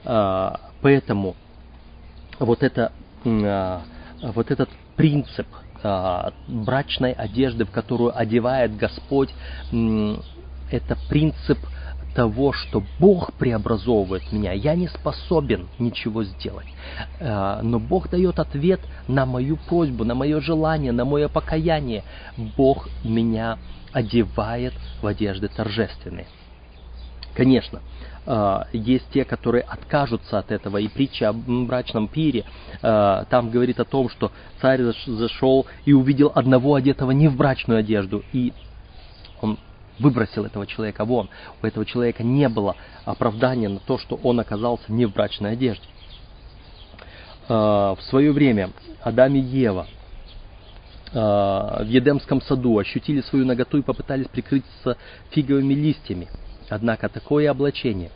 Э, 0.04 0.52
поэтому 0.80 1.34
вот, 2.38 2.62
это, 2.62 2.92
э, 3.24 3.80
вот 4.22 4.50
этот 4.52 4.70
принцип– 4.96 5.46
брачной 6.48 7.12
одежды, 7.12 7.64
в 7.64 7.70
которую 7.70 8.18
одевает 8.18 8.76
Господь, 8.76 9.30
это 9.70 10.96
принцип 11.08 11.58
того, 12.14 12.52
что 12.52 12.82
Бог 12.98 13.32
преобразовывает 13.34 14.30
меня. 14.32 14.52
Я 14.52 14.74
не 14.74 14.88
способен 14.88 15.68
ничего 15.78 16.24
сделать. 16.24 16.66
А, 17.20 17.60
но 17.62 17.78
Бог 17.78 18.08
дает 18.08 18.38
ответ 18.38 18.80
на 19.08 19.26
мою 19.26 19.56
просьбу, 19.56 20.04
на 20.04 20.14
мое 20.14 20.40
желание, 20.40 20.92
на 20.92 21.04
мое 21.04 21.28
покаяние. 21.28 22.04
Бог 22.56 22.88
меня 23.02 23.58
одевает 23.92 24.74
в 25.02 25.06
одежды 25.06 25.48
торжественные. 25.48 26.26
Конечно, 27.34 27.80
есть 28.72 29.04
те, 29.12 29.24
которые 29.24 29.62
откажутся 29.62 30.38
от 30.38 30.50
этого. 30.50 30.78
И 30.78 30.88
притча 30.88 31.28
о 31.28 31.32
брачном 31.32 32.08
пире 32.08 32.44
а, 32.82 33.24
там 33.28 33.50
говорит 33.50 33.80
о 33.80 33.84
том, 33.84 34.08
что 34.08 34.32
царь 34.60 34.82
зашел 35.06 35.66
и 35.84 35.92
увидел 35.92 36.32
одного 36.34 36.74
одетого 36.74 37.10
не 37.10 37.28
в 37.28 37.36
брачную 37.36 37.80
одежду, 37.80 38.24
и 38.32 38.52
он 39.42 39.58
выбросил 39.98 40.46
этого 40.46 40.66
человека 40.66 41.04
вон. 41.04 41.28
У 41.62 41.66
этого 41.66 41.84
человека 41.84 42.22
не 42.22 42.48
было 42.48 42.76
оправдания 43.04 43.68
на 43.68 43.78
то, 43.78 43.98
что 43.98 44.18
он 44.22 44.40
оказался 44.40 44.90
не 44.90 45.04
в 45.04 45.12
брачной 45.12 45.52
одежде. 45.52 45.84
А, 47.48 47.94
в 47.94 48.02
свое 48.04 48.32
время 48.32 48.70
Адам 49.02 49.34
и 49.34 49.40
Ева 49.40 49.86
в 51.12 51.86
Едемском 51.86 52.42
саду 52.42 52.76
ощутили 52.76 53.20
свою 53.20 53.44
наготу 53.44 53.78
и 53.78 53.82
попытались 53.82 54.26
прикрыться 54.26 54.96
фиговыми 55.30 55.72
листьями– 55.72 56.26
Однако 56.68 57.08
такое 57.08 57.50
облачение 57.50 58.10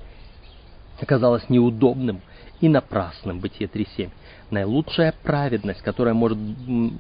оказалось 1.01 1.49
неудобным 1.49 2.21
и 2.61 2.69
напрасным. 2.69 3.41
Бытие 3.41 3.69
3.7. 3.69 4.11
Наилучшая 4.51 5.15
праведность, 5.23 5.83
которая 5.83 6.15
может, 6.15 6.39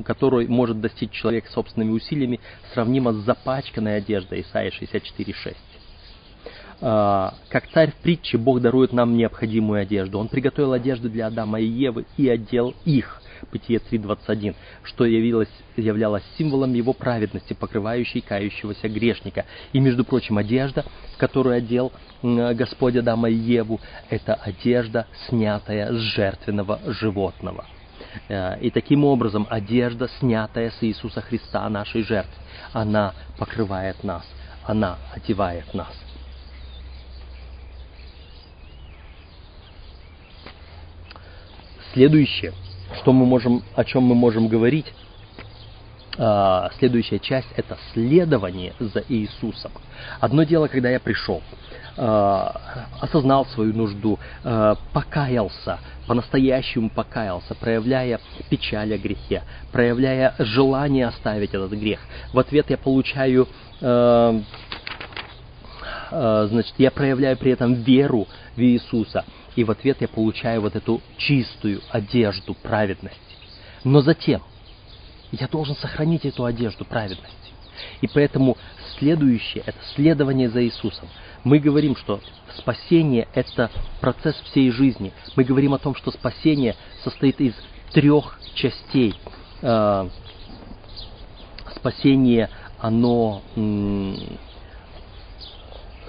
которую 0.05 0.51
может 0.51 0.81
достичь 0.81 1.11
человек 1.11 1.47
собственными 1.49 1.91
усилиями, 1.91 2.41
сравнима 2.73 3.13
с 3.13 3.17
запачканной 3.17 3.97
одеждой. 3.97 4.43
Исайя 4.43 4.71
64.6. 4.71 5.57
А, 6.81 7.35
как 7.49 7.69
царь 7.69 7.91
в 7.91 7.97
притче, 7.97 8.39
Бог 8.39 8.61
дарует 8.61 8.93
нам 8.93 9.17
необходимую 9.17 9.81
одежду. 9.81 10.19
Он 10.19 10.29
приготовил 10.29 10.73
одежду 10.73 11.09
для 11.11 11.27
Адама 11.27 11.61
и 11.61 11.67
Евы 11.67 12.07
и 12.17 12.29
одел 12.29 12.75
их. 12.85 13.21
Бытие 13.53 13.79
3.21, 13.79 14.55
что 14.83 15.05
явилось, 15.05 15.48
являлось 15.77 16.22
символом 16.37 16.72
его 16.74 16.92
праведности, 16.92 17.55
покрывающей 17.55 18.20
кающегося 18.20 18.88
грешника. 18.88 19.44
И, 19.72 19.81
между 19.81 20.05
прочим, 20.05 20.38
одежда, 20.38 20.85
которую 21.16 21.57
одел 21.57 21.92
Господь 22.22 22.96
Адама 22.96 23.31
и 23.31 23.35
Еву, 23.35 23.81
это 24.11 24.35
одежда, 24.35 25.07
снятая 25.29 25.92
с 25.92 25.96
жертвенного 25.96 26.81
животного. 26.87 27.66
Э, 28.29 28.59
и 28.61 28.70
таким 28.70 29.05
образом 29.05 29.46
одежда, 29.48 30.09
снятая 30.18 30.70
с 30.70 30.83
Иисуса 30.83 31.20
Христа, 31.20 31.68
нашей 31.68 32.03
жертвы, 32.03 32.42
она 32.72 33.14
покрывает 33.38 34.03
нас, 34.05 34.24
она 34.64 34.98
одевает 35.14 35.72
нас. 35.74 35.92
Следующее– 41.92 42.53
что 42.96 43.12
мы 43.12 43.27
можем, 43.27 43.62
о 43.74 43.85
чем 43.85 44.05
мы 44.05 44.14
можем 44.14 44.48
говорить, 44.48 44.87
а, 46.18 46.70
следующая 46.79 47.20
часть– 47.20 47.48
это 47.57 47.79
следование 47.92 48.74
за 48.81 49.05
Иисусом. 49.09 49.70
Одно 50.18 50.42
дело, 50.42 50.66
когда 50.66 50.90
я 50.90 50.98
пришел, 50.98 51.42
а, 51.96 52.87
осознал 53.01 53.46
свою 53.46 53.72
нужду, 53.72 54.18
а, 54.42 54.77
покаялся, 54.92 55.79
по-настоящему 56.09 56.90
покаялся, 56.90 57.55
проявляя 57.55 58.20
печаль 58.48 58.94
о 58.94 58.98
грехе, 58.98 59.42
проявляя 59.70 60.35
желание 60.38 61.07
оставить 61.07 61.55
этот 61.55 61.72
грех. 61.72 62.01
В 62.33 62.38
ответ 62.38 62.70
я 62.70 62.79
получаю, 62.79 63.46
значит, 66.11 66.75
я 66.79 66.90
проявляю 66.90 67.37
при 67.37 67.53
этом 67.53 67.75
веру 67.75 68.27
в 68.57 68.61
Иисуса– 68.61 69.25
и 69.59 69.64
в 69.64 69.73
ответ 69.73 70.01
я 70.01 70.07
получаю 70.07 70.61
вот 70.61 70.77
эту 70.77 71.03
чистую 71.16 71.81
одежду 71.90 72.55
праведности. 72.55 73.18
Но 73.83 74.03
затем 74.03 74.40
я 75.33 75.49
должен 75.49 75.75
сохранить 75.75 76.25
эту 76.25 76.44
одежду 76.44 76.85
праведности. 76.85 77.35
И 78.01 78.07
поэтому 78.07 78.57
следующее– 79.01 79.64
это 79.66 79.79
следование 79.97 80.49
за 80.49 80.64
Иисусом. 80.64 81.09
Мы 81.42 81.59
говорим, 81.59 81.97
что 81.97 82.21
спасение– 82.57 83.27
это 83.35 83.68
процесс 84.01 84.37
всей 84.44 84.71
жизни. 84.71 85.12
Мы 85.35 85.42
говорим 85.42 85.75
о 85.75 85.79
том, 85.79 85.97
что 85.97 86.12
спасение 86.12 86.77
состоит 87.03 87.40
из 87.40 87.55
трех 87.92 88.38
частей. 88.55 89.16
Э, 89.61 90.09
спасение, 91.75 92.49
оно 92.79 93.42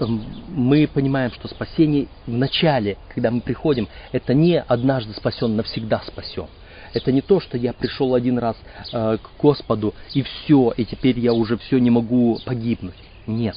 мы 0.06 0.86
понимаем, 0.86 1.30
что 1.32 1.48
спасение 1.48 2.08
в 2.26 2.32
начале, 2.32 2.96
когда 3.14 3.30
мы 3.30 3.40
приходим, 3.40 3.88
это 4.12 4.34
не 4.34 4.60
однажды 4.60 5.12
спасен, 5.14 5.56
навсегда 5.56 6.02
спасен. 6.06 6.46
Это 6.92 7.12
не 7.12 7.20
то, 7.20 7.40
что 7.40 7.56
я 7.56 7.72
пришел 7.72 8.14
один 8.14 8.38
раз 8.38 8.56
э, 8.92 9.18
к 9.22 9.40
Господу 9.40 9.94
и 10.12 10.22
все, 10.22 10.72
и 10.76 10.84
теперь 10.84 11.18
я 11.18 11.32
уже 11.32 11.56
все 11.56 11.78
не 11.78 11.90
могу 11.90 12.38
погибнуть. 12.44 12.96
Нет. 13.26 13.56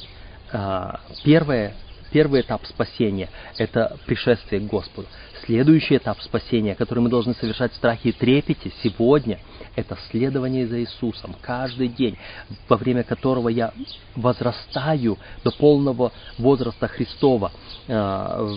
Э, 0.52 0.92
первое, 1.24 1.74
первый 2.12 2.42
этап 2.42 2.64
спасения– 2.66 3.28
это 3.58 3.96
пришествие 4.06 4.60
к 4.60 4.66
Господу. 4.66 5.08
Следующий 5.44 5.96
этап 5.96 6.20
спасения, 6.22 6.74
который 6.74 7.00
мы 7.00 7.10
должны 7.10 7.34
совершать 7.34 7.72
в 7.72 7.76
страхе 7.76 8.10
и 8.10 8.12
трепете 8.12 8.72
сегодня, 8.82 9.40
это 9.76 9.96
следование 10.10 10.66
за 10.66 10.80
Иисусом 10.80 11.34
каждый 11.40 11.88
день, 11.88 12.16
во 12.68 12.76
время 12.76 13.02
которого 13.02 13.48
я 13.48 13.72
возрастаю 14.14 15.18
до 15.42 15.50
полного 15.50 16.12
возраста 16.38 16.88
Христова. 16.88 17.52
А, 17.88 18.54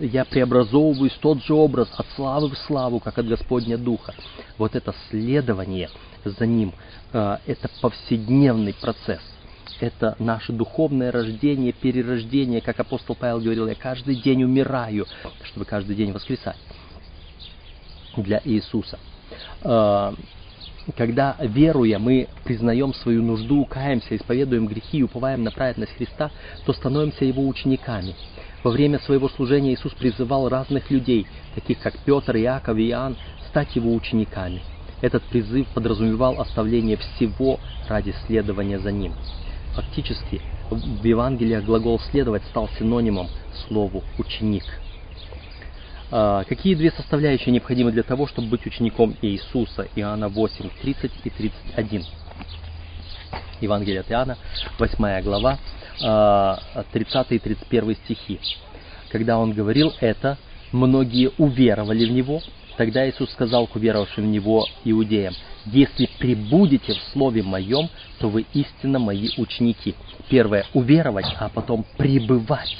я 0.00 0.24
преобразовываюсь 0.24 1.12
в 1.12 1.18
тот 1.18 1.42
же 1.42 1.54
образ 1.54 1.88
от 1.96 2.06
славы 2.14 2.50
в 2.50 2.58
славу, 2.58 3.00
как 3.00 3.18
от 3.18 3.26
Господня 3.26 3.78
Духа. 3.78 4.14
Вот 4.58 4.74
это 4.74 4.94
следование 5.10 5.90
за 6.24 6.46
Ним, 6.46 6.72
а, 7.12 7.40
это 7.46 7.68
повседневный 7.80 8.74
процесс 8.74 9.20
это 9.80 10.16
наше 10.18 10.52
духовное 10.52 11.12
рождение, 11.12 11.72
перерождение, 11.72 12.60
как 12.60 12.80
апостол 12.80 13.14
Павел 13.14 13.40
говорил, 13.40 13.68
я 13.68 13.74
каждый 13.74 14.16
день 14.16 14.42
умираю, 14.42 15.06
чтобы 15.44 15.66
каждый 15.66 15.94
день 15.94 16.12
воскресать 16.12 16.56
для 18.16 18.40
Иисуса. 18.44 18.98
А, 19.62 20.14
когда, 20.96 21.36
веруя, 21.40 21.98
мы 21.98 22.28
признаем 22.44 22.94
свою 22.94 23.22
нужду, 23.22 23.64
каемся, 23.66 24.16
исповедуем 24.16 24.66
грехи 24.66 24.98
и 24.98 25.02
уповаем 25.02 25.42
на 25.42 25.50
праведность 25.50 25.94
Христа, 25.96 26.30
то 26.64 26.72
становимся 26.72 27.24
Его 27.24 27.46
учениками. 27.46 28.14
Во 28.64 28.70
время 28.70 28.98
своего 29.00 29.28
служения 29.28 29.74
Иисус 29.74 29.92
призывал 29.92 30.48
разных 30.48 30.90
людей, 30.90 31.26
таких 31.54 31.78
как 31.80 31.98
Петр, 31.98 32.36
Иаков 32.36 32.76
и 32.78 32.88
Иоанн, 32.88 33.16
стать 33.48 33.76
Его 33.76 33.94
учениками. 33.94 34.62
Этот 35.00 35.22
призыв 35.24 35.66
подразумевал 35.68 36.40
оставление 36.40 36.96
всего 36.96 37.60
ради 37.88 38.14
следования 38.26 38.78
за 38.78 38.90
Ним. 38.90 39.12
Фактически, 39.74 40.40
в 40.70 41.04
Евангелиях 41.04 41.64
глагол 41.64 42.00
«следовать» 42.00 42.42
стал 42.46 42.68
синонимом 42.78 43.28
слову 43.68 44.02
«ученик». 44.18 44.64
А, 46.10 46.44
какие 46.44 46.74
две 46.74 46.90
составляющие 46.90 47.52
необходимы 47.52 47.92
для 47.92 48.02
того, 48.02 48.26
чтобы 48.26 48.48
быть 48.48 48.66
учеником 48.66 49.14
Иисуса? 49.20 49.86
Иоанна 49.94 50.28
8, 50.28 50.70
30 50.80 51.12
и 51.24 51.30
31. 51.30 52.04
Евангелие 53.60 54.00
от 54.00 54.10
Иоанна, 54.10 54.38
8 54.78 55.22
глава, 55.22 55.58
30 55.98 56.02
а, 56.02 57.26
и 57.28 57.38
31 57.38 57.96
стихи. 57.96 58.40
когда 59.10 59.38
он 59.38 59.52
говорил 59.52 59.92
это, 60.00 60.38
многие 60.72 61.30
уверовали 61.38 62.06
в 62.06 62.12
него. 62.12 62.40
Тогда 62.76 63.08
Иисус 63.08 63.30
сказал 63.32 63.66
к 63.66 63.74
уверовавшим 63.74 64.24
в 64.24 64.28
него 64.28 64.64
иудеям, 64.84 65.34
«Если 65.66 66.08
прибудете 66.18 66.94
в 66.94 67.02
Слове 67.12 67.42
Моем, 67.42 67.90
то 68.20 68.28
вы 68.28 68.46
истинно 68.54 69.00
мои 69.00 69.30
ученики». 69.36 69.96
Первое– 70.28 70.64
уверовать, 70.74 71.26
а 71.38 71.48
потом 71.48 71.84
пребывать 71.96 72.76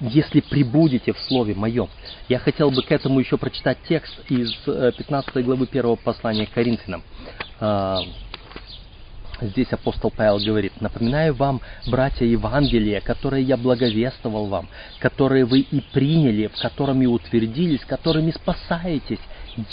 если 0.00 0.40
прибудете 0.40 1.12
в 1.12 1.18
Слове 1.20 1.54
Моем. 1.54 1.88
Я 2.28 2.38
хотел 2.38 2.70
бы 2.70 2.82
к 2.82 2.90
этому 2.90 3.20
еще 3.20 3.36
прочитать 3.38 3.78
текст 3.88 4.14
из 4.28 4.52
15 4.64 5.36
э, 5.36 5.42
главы 5.42 5.66
первого 5.66 5.96
послания 5.96 6.46
к 6.46 6.50
Коринфянам. 6.50 7.02
А, 7.60 8.00
здесь 9.40 9.72
апостол 9.72 10.10
Павел 10.10 10.38
говорит, 10.38 10.80
«Напоминаю 10.80 11.34
вам, 11.34 11.60
братья 11.86 12.26
Евангелия, 12.26 13.00
которые 13.00 13.44
я 13.44 13.56
благовествовал 13.56 14.46
вам, 14.46 14.68
которые 14.98 15.44
вы 15.44 15.60
и 15.60 15.80
приняли, 15.80 16.48
в 16.48 16.60
котором 16.60 17.00
и 17.02 17.06
утвердились, 17.06 17.84
которыми 17.84 18.32
спасаетесь, 18.32 19.20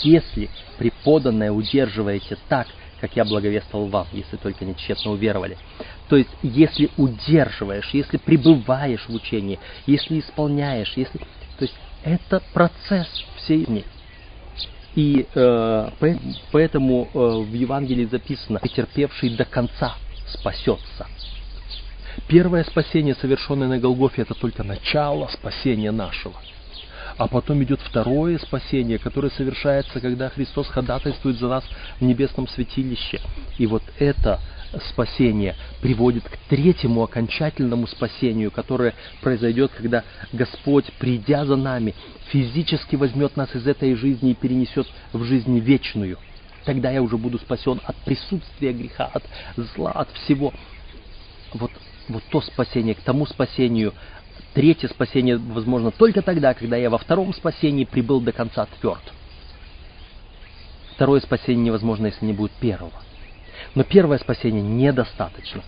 если 0.02 0.48
преподанное 0.78 1.52
удерживаете 1.52 2.38
так, 2.48 2.66
как 3.00 3.16
я 3.16 3.24
благовествовал 3.24 3.88
вам, 3.88 4.06
если 4.12 4.36
только 4.36 4.64
не 4.64 4.74
тщетно 4.74 5.10
уверовали. 5.10 5.56
То 6.08 6.16
есть, 6.16 6.30
если 6.42 6.90
удерживаешь, 6.96 7.90
если 7.92 8.16
пребываешь 8.16 9.04
в 9.08 9.14
учении, 9.14 9.58
если 9.86 10.20
исполняешь, 10.20 10.92
если... 10.96 11.18
То 11.58 11.62
есть, 11.62 11.74
это 12.04 12.42
процесс 12.52 13.08
всей 13.38 13.64
жизни. 13.64 13.84
И 14.94 15.26
э, 15.34 15.90
поэтому 16.52 17.08
э, 17.12 17.18
в 17.18 17.52
Евангелии 17.52 18.04
записано, 18.04 18.60
претерпевший 18.60 19.30
до 19.30 19.44
конца 19.44 19.96
спасется. 20.28 21.06
Первое 22.28 22.62
спасение, 22.62 23.16
совершенное 23.16 23.66
на 23.66 23.78
Голгофе, 23.78 24.22
это 24.22 24.34
только 24.34 24.62
начало 24.62 25.26
спасения 25.28 25.90
нашего– 25.90 26.34
а 27.16 27.28
потом 27.28 27.62
идет 27.62 27.80
второе 27.80 28.38
спасение, 28.38 28.98
которое 28.98 29.30
совершается, 29.30 30.00
когда 30.00 30.30
Христос 30.30 30.68
ходатайствует 30.68 31.38
за 31.38 31.48
нас 31.48 31.64
в 32.00 32.02
небесном 32.02 32.48
святилище. 32.48 33.20
И 33.58 33.66
вот 33.66 33.82
это 33.98 34.40
спасение 34.90 35.54
приводит 35.80 36.24
к 36.24 36.36
третьему 36.48 37.02
окончательному 37.02 37.86
спасению, 37.86 38.50
которое 38.50 38.94
произойдет, 39.20 39.70
когда 39.76 40.02
Господь, 40.32 40.86
придя 40.98 41.44
за 41.44 41.56
нами, 41.56 41.94
физически 42.30 42.96
возьмет 42.96 43.36
нас 43.36 43.54
из 43.54 43.66
этой 43.66 43.94
жизни 43.94 44.32
и 44.32 44.34
перенесет 44.34 44.88
в 45.12 45.22
жизнь 45.24 45.58
вечную. 45.60 46.18
Тогда 46.64 46.90
я 46.90 47.02
уже 47.02 47.16
буду 47.16 47.38
спасен 47.38 47.80
от 47.84 47.96
присутствия 47.96 48.72
греха, 48.72 49.10
от 49.12 49.22
зла, 49.56 49.92
от 49.92 50.10
всего. 50.12 50.52
Вот, 51.52 51.70
вот 52.08 52.22
то 52.30 52.40
спасение, 52.40 52.94
к 52.94 53.00
тому 53.00 53.26
спасению 53.26 53.92
Третье 54.54 54.86
спасение 54.86 55.36
возможно 55.36 55.90
только 55.90 56.22
тогда, 56.22 56.54
когда 56.54 56.76
я 56.76 56.88
во 56.88 56.98
втором 56.98 57.34
спасении 57.34 57.84
прибыл 57.84 58.20
до 58.20 58.30
конца 58.30 58.66
тверд. 58.80 59.02
Второе 60.94 61.20
спасение 61.20 61.66
невозможно, 61.66 62.06
если 62.06 62.24
не 62.24 62.32
будет 62.32 62.52
первого. 62.52 62.92
Но 63.74 63.82
первое 63.82 64.18
спасение 64.18 64.62
недостаточно 64.62 65.62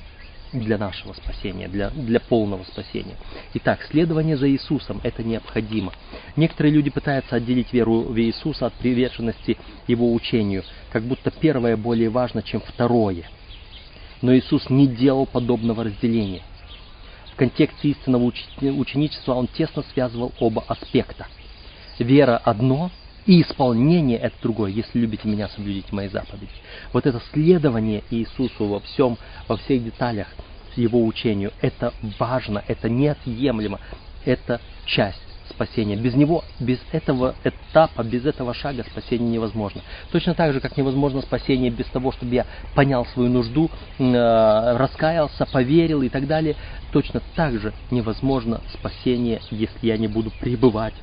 для 0.52 0.78
нашего 0.78 1.14
спасения, 1.14 1.66
для, 1.66 1.90
для 1.90 2.20
полного 2.20 2.62
спасения. 2.62 3.16
Итак, 3.54 3.82
следование 3.90 4.36
за 4.36 4.48
Иисусом– 4.48 5.00
это 5.02 5.24
необходимо. 5.24 5.92
Некоторые 6.36 6.72
люди 6.72 6.90
пытаются 6.90 7.34
отделить 7.34 7.72
веру 7.72 8.02
в 8.02 8.16
Иисуса 8.20 8.66
от 8.66 8.74
приверженности 8.74 9.58
Его 9.88 10.14
учению, 10.14 10.62
как 10.92 11.02
будто 11.02 11.32
первое 11.32 11.76
более 11.76 12.08
важно, 12.08 12.40
чем 12.42 12.60
второе. 12.60 13.24
Но 14.22 14.32
Иисус 14.32 14.70
не 14.70 14.86
делал 14.86 15.26
подобного 15.26 15.82
разделения– 15.82 16.42
в 17.36 17.38
контексте 17.38 17.90
истинного 17.90 18.32
ученичества 18.62 19.34
он 19.34 19.46
тесно 19.46 19.84
связывал 19.92 20.32
оба 20.40 20.64
аспекта. 20.68 21.26
Вера 21.98 22.38
одно, 22.38 22.90
и 23.26 23.42
исполнение 23.42 24.16
это 24.16 24.34
другое. 24.40 24.70
Если 24.70 24.98
любите 24.98 25.28
меня, 25.28 25.48
соблюдите 25.50 25.88
мои 25.94 26.08
заповеди. 26.08 26.48
Вот 26.94 27.04
это 27.04 27.20
следование 27.34 28.04
Иисусу 28.08 28.64
во 28.64 28.80
всем, 28.80 29.18
во 29.48 29.58
всех 29.58 29.84
деталях 29.84 30.28
его 30.76 31.04
учению, 31.04 31.52
это 31.60 31.92
важно, 32.18 32.64
это 32.68 32.88
неотъемлемо, 32.88 33.80
это 34.24 34.62
часть 34.86 35.20
спасения. 35.56 35.96
Без 35.96 36.14
него, 36.14 36.44
без 36.60 36.78
этого 36.92 37.34
этапа, 37.42 38.02
без 38.04 38.24
этого 38.26 38.54
шага 38.54 38.84
спасение 38.84 39.28
невозможно. 39.28 39.80
Точно 40.12 40.34
так 40.34 40.52
же, 40.52 40.60
как 40.60 40.76
невозможно 40.76 41.22
спасение 41.22 41.70
без 41.70 41.86
того, 41.86 42.12
чтобы 42.12 42.34
я 42.34 42.46
понял 42.74 43.06
свою 43.06 43.30
нужду, 43.30 43.70
э, 43.98 44.76
раскаялся, 44.76 45.46
поверил 45.46 46.02
и 46.02 46.08
так 46.08 46.26
далее. 46.26 46.56
Точно 46.92 47.22
так 47.34 47.58
же 47.58 47.72
невозможно 47.90 48.60
спасение, 48.74 49.40
если 49.50 49.86
я 49.86 49.96
не 49.96 50.08
буду 50.08 50.30
пребывать, 50.30 50.94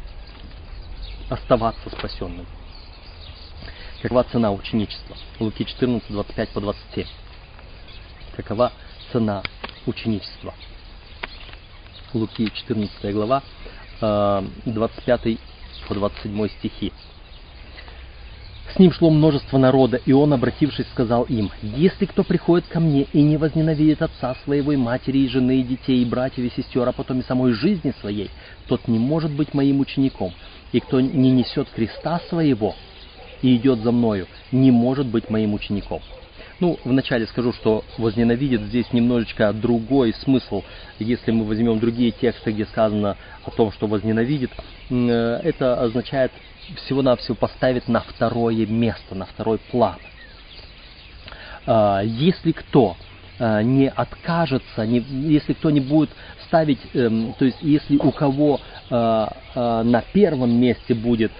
оставаться 1.29 1.89
спасенным. 1.89 2.45
Какова 4.01 4.23
цена 4.25 4.51
ученичества? 4.51 5.15
Луки 5.39 5.65
14, 5.65 6.09
25 6.09 6.49
по 6.49 6.61
27. 6.61 7.07
Какова 8.35 8.71
цена 9.11 9.41
ученичества? 9.85 10.53
Луки 12.13 12.51
14 12.53 13.13
глава, 13.13 13.41
25 14.65 15.37
по 15.87 15.95
27 15.95 16.47
стихи. 16.49 16.91
С 18.73 18.79
ним 18.79 18.91
шло 18.91 19.11
множество 19.11 19.59
народа, 19.59 20.01
и 20.03 20.13
он, 20.13 20.33
обратившись, 20.33 20.87
сказал 20.87 21.23
им, 21.23 21.51
«Если 21.61 22.05
кто 22.05 22.23
приходит 22.23 22.65
ко 22.67 22.79
мне 22.79 23.03
и 23.13 23.21
не 23.21 23.37
возненавидит 23.37 24.01
отца 24.01 24.35
своего, 24.43 24.71
и 24.71 24.77
матери, 24.77 25.19
и 25.19 25.27
жены, 25.27 25.59
и 25.59 25.63
детей, 25.63 26.01
и 26.01 26.05
братьев, 26.05 26.45
и 26.45 26.49
сестер, 26.49 26.87
а 26.87 26.91
потом 26.91 27.19
и 27.19 27.23
самой 27.23 27.51
жизни 27.51 27.93
своей, 27.99 28.31
тот 28.67 28.87
не 28.87 28.97
может 28.97 29.31
быть 29.31 29.53
моим 29.53 29.79
учеником. 29.79 30.33
И 30.71 30.79
кто 30.79 30.99
не 30.99 31.29
несет 31.29 31.69
креста 31.69 32.19
своего 32.29 32.75
и 33.43 33.55
идет 33.55 33.79
за 33.79 33.91
мною, 33.91 34.27
не 34.51 34.71
может 34.71 35.05
быть 35.05 35.29
моим 35.29 35.53
учеником». 35.53 36.01
Ну, 36.63 36.79
вначале 36.85 37.27
скажу, 37.27 37.51
что 37.51 37.83
возненавидит 37.97 38.61
здесь 38.61 38.93
немножечко 38.93 39.51
другой 39.51 40.13
смысл. 40.13 40.63
Если 40.97 41.31
мы 41.31 41.43
возьмем 41.43 41.77
другие 41.77 42.11
тексты, 42.11 42.53
где 42.53 42.65
сказано 42.65 43.17
о 43.43 43.51
том, 43.51 43.73
что 43.73 43.85
возненавидит, 43.85 44.49
э, 44.89 45.41
это 45.43 45.81
означает 45.81 46.31
всего-навсего 46.85 47.35
поставить 47.35 47.89
на 47.89 47.99
второе 47.99 48.65
место, 48.65 49.13
на 49.13 49.25
второй 49.25 49.57
план. 49.57 49.97
А, 51.65 51.99
если 52.01 52.53
кто 52.53 52.95
э, 53.39 53.61
не 53.63 53.89
откажется, 53.89 54.85
не, 54.85 54.99
если 54.99 55.51
кто 55.51 55.69
не 55.69 55.81
будет 55.81 56.11
ставить, 56.45 56.79
эм, 56.93 57.35
то 57.37 57.43
есть 57.43 57.57
если 57.61 57.97
у 57.97 58.11
кого 58.11 58.61
э, 58.89 59.25
на 59.53 60.01
первом 60.13 60.61
месте 60.61 60.93
будет 60.93 61.33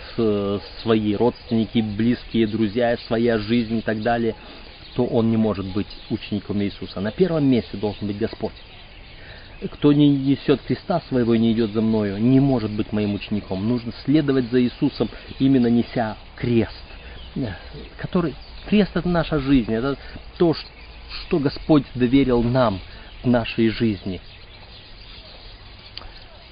свои 0.82 1.16
родственники, 1.16 1.80
близкие, 1.80 2.46
друзья, 2.46 2.98
своя 3.08 3.38
жизнь 3.38 3.78
и 3.78 3.82
так 3.82 4.02
далее, 4.02 4.36
то 4.96 5.06
он 5.06 5.30
не 5.30 5.38
может 5.38 5.66
быть 5.66 5.88
учеником 6.10 6.62
Иисуса. 6.62 7.00
На 7.00 7.12
первом 7.12 7.46
месте 7.46 7.78
должен 7.78 8.08
быть 8.08 8.18
Господь. 8.18 8.54
Кто 9.72 9.94
не 9.94 10.10
несет 10.10 10.62
креста 10.62 11.02
своего 11.08 11.34
и 11.34 11.40
не 11.40 11.54
идет 11.54 11.72
за 11.72 11.82
мною, 11.82 12.18
не 12.18 12.40
может 12.40 12.72
быть 12.72 12.92
моим 12.92 13.14
учеником. 13.14 13.68
Нужно 13.68 13.94
следовать 14.04 14.52
за 14.52 14.62
Иисусом, 14.62 15.10
именно 15.40 15.68
неся 15.68 16.18
крест. 16.36 16.84
Который, 17.98 18.36
крест 18.68 18.92
это 18.96 19.08
наша 19.08 19.40
жизнь, 19.40 19.74
это 19.74 19.98
то, 20.38 20.54
что 20.54 21.40
Господь 21.40 21.86
доверил 21.96 22.44
нам 22.44 22.80
в 23.24 23.28
нашей 23.28 23.70
жизни. 23.70 24.20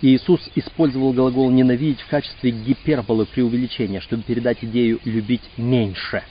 Иисус 0.02 0.50
использовал 0.56 1.14
глагол 1.14 1.52
«ненавидеть» 1.52 2.02
в 2.02 2.08
качестве 2.08 2.50
гиперболы 2.52 3.26
преувеличения, 3.26 4.00
чтобы 4.00 4.24
передать 4.24 4.64
идею 4.64 5.00
«любить 5.04 5.48
меньше». 5.58 6.24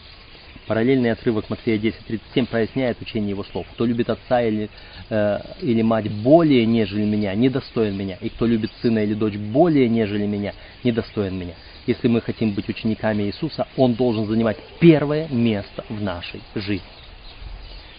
Параллельный 0.70 1.10
отрывок 1.10 1.50
Матфея 1.50 1.78
10.37 1.78 2.46
проясняет 2.46 3.02
учение 3.02 3.30
его 3.30 3.42
слов. 3.42 3.66
Кто 3.72 3.84
любит 3.84 4.08
отца 4.08 4.40
или, 4.40 4.70
э, 5.08 5.40
или 5.62 5.82
мать 5.82 6.08
более, 6.08 6.64
нежели 6.64 7.04
меня, 7.04 7.34
недостоин 7.34 7.96
меня. 7.96 8.18
И 8.20 8.28
кто 8.28 8.46
любит 8.46 8.70
сына 8.80 9.00
или 9.00 9.14
дочь 9.14 9.34
более, 9.34 9.88
нежели 9.88 10.26
меня, 10.26 10.54
недостоин 10.84 11.36
меня. 11.36 11.54
Если 11.88 12.06
мы 12.06 12.20
хотим 12.20 12.52
быть 12.52 12.68
учениками 12.68 13.24
Иисуса, 13.24 13.66
Он 13.76 13.94
должен 13.94 14.26
занимать 14.26 14.58
первое 14.78 15.26
место 15.26 15.84
в 15.88 16.00
нашей 16.00 16.40
жизни. 16.54 16.86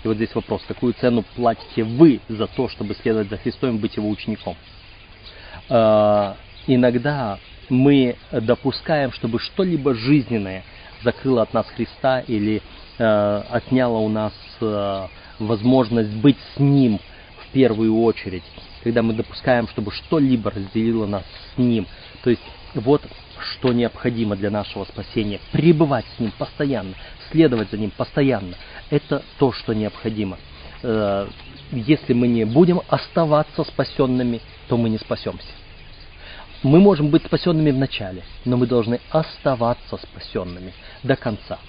И 0.06 0.08
вот 0.08 0.16
здесь 0.16 0.34
вопрос, 0.34 0.64
какую 0.66 0.94
цену 0.94 1.26
платите 1.36 1.84
вы 1.84 2.22
за 2.30 2.48
то, 2.48 2.70
чтобы 2.70 2.96
следовать 2.96 3.28
за 3.28 3.36
Христом 3.36 3.76
и 3.76 3.80
быть 3.80 3.98
Его 3.98 4.08
учеником? 4.10 4.56
Э, 5.68 6.36
иногда 6.68 7.38
мы 7.68 8.16
допускаем, 8.32 9.12
чтобы 9.12 9.40
что-либо 9.40 9.94
жизненное– 9.94 10.64
закрыла 11.04 11.44
от 11.44 11.54
нас 11.54 11.68
Христа 11.76 12.22
или 12.22 12.62
э, 12.98 13.44
отняла 13.50 14.00
у 14.00 14.10
нас 14.10 14.34
э, 14.60 15.08
возможность 15.40 16.14
быть 16.16 16.38
с 16.56 16.60
Ним 16.60 17.00
в 17.38 17.54
первую 17.54 18.02
очередь, 18.02 18.44
когда 18.84 19.02
мы 19.02 19.14
допускаем, 19.14 19.68
чтобы 19.68 19.92
что-либо 19.92 20.52
разделило 20.52 21.06
нас 21.06 21.24
с 21.54 21.58
Ним. 21.58 21.88
То 22.24 22.30
есть 22.30 22.44
вот 22.76 23.02
что 23.42 23.74
необходимо 23.74 24.36
для 24.36 24.50
нашего 24.50 24.86
спасения. 24.86 25.40
Пребывать 25.52 26.06
с 26.16 26.20
Ним 26.20 26.32
постоянно, 26.38 26.94
следовать 27.32 27.72
за 27.72 27.78
Ним 27.78 27.92
постоянно. 27.92 28.56
Это 28.90 29.24
то, 29.40 29.52
что 29.52 29.74
необходимо. 29.74 30.38
Э, 30.84 31.28
если 31.72 32.14
мы 32.14 32.28
не 32.28 32.46
будем 32.46 32.82
оставаться 32.90 33.64
спасенными, 33.64 34.42
то 34.68 34.78
мы 34.78 34.90
не 34.90 34.98
спасемся. 34.98 35.48
Мы 36.64 36.80
можем 36.80 37.10
быть 37.10 37.26
спасенными 37.26 37.72
в 37.72 37.78
начале, 37.78 38.24
но 38.46 38.58
мы 38.58 38.68
должны 38.68 39.00
оставаться 39.10 39.98
спасенными 39.98 40.74
до 41.04 41.16
конца. 41.16 41.60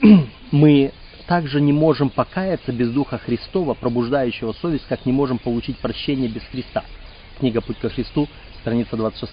Мы 0.50 0.92
также 1.26 1.60
не 1.60 1.72
можем 1.72 2.08
покаяться 2.08 2.72
без 2.72 2.90
Духа 2.90 3.18
Христова, 3.18 3.74
пробуждающего 3.74 4.52
совесть, 4.52 4.86
как 4.88 5.04
не 5.06 5.12
можем 5.12 5.38
получить 5.38 5.76
прощение 5.78 6.28
без 6.28 6.42
Христа. 6.44 6.84
Книга 7.38 7.60
«Путь 7.60 7.78
ко 7.78 7.90
Христу», 7.90 8.28
страница 8.60 8.96
26. 8.96 9.32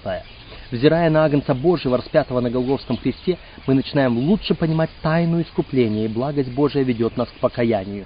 Взирая 0.72 1.10
на 1.10 1.24
Агнца 1.24 1.54
Божьего, 1.54 1.98
распятого 1.98 2.42
на 2.42 2.50
Голговском 2.50 2.98
кресте, 2.98 3.38
мы 3.66 3.76
начинаем 3.76 4.18
лучше 4.18 4.56
понимать 4.56 4.90
тайну 5.02 5.42
искупления, 5.42 6.06
и 6.06 6.10
благость 6.10 6.52
Божия 6.52 6.84
ведет 6.84 7.16
нас 7.18 7.30
к 7.30 7.40
покаянию. 7.40 8.06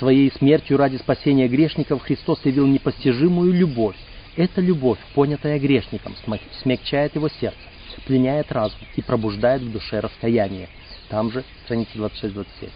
Своей 0.00 0.32
смертью 0.32 0.78
ради 0.78 0.96
спасения 0.96 1.46
грешников 1.46 2.00
Христос 2.00 2.40
явил 2.44 2.66
непостижимую 2.66 3.52
любовь. 3.52 3.96
Эта 4.34 4.62
любовь, 4.62 4.98
понятая 5.14 5.58
грешником, 5.58 6.14
смягчает 6.62 7.16
его 7.16 7.28
сердце, 7.28 7.58
пленяет 8.06 8.50
разум 8.50 8.78
и 8.96 9.02
пробуждает 9.02 9.60
в 9.60 9.70
душе 9.70 10.00
раскаяние. 10.00 10.70
Там 11.10 11.30
же, 11.30 11.44
страница 11.66 11.90
26-27. 11.98 12.70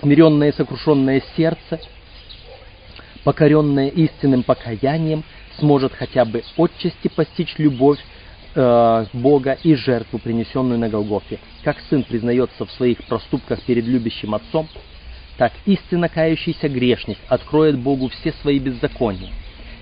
Смиренное 0.00 0.48
и 0.48 0.52
сокрушенное 0.52 1.22
сердце, 1.36 1.78
покоренное 3.22 3.88
истинным 3.88 4.42
покаянием, 4.42 5.24
сможет 5.58 5.92
хотя 5.92 6.24
бы 6.24 6.42
отчасти 6.56 7.08
постичь 7.08 7.56
любовь 7.58 8.00
э, 8.54 9.04
Бога 9.12 9.58
и 9.62 9.74
жертву, 9.74 10.18
принесенную 10.18 10.78
на 10.78 10.88
Голгофе. 10.88 11.38
Как 11.64 11.76
сын 11.90 12.02
признается 12.02 12.64
в 12.64 12.70
своих 12.72 13.04
проступках 13.04 13.60
перед 13.60 13.84
любящим 13.84 14.34
отцом, 14.34 14.66
так 15.36 15.52
истинно 15.66 16.08
кающийся 16.08 16.68
грешник 16.68 17.18
откроет 17.28 17.78
Богу 17.78 18.08
все 18.08 18.32
свои 18.32 18.58
беззакония. 18.58 19.30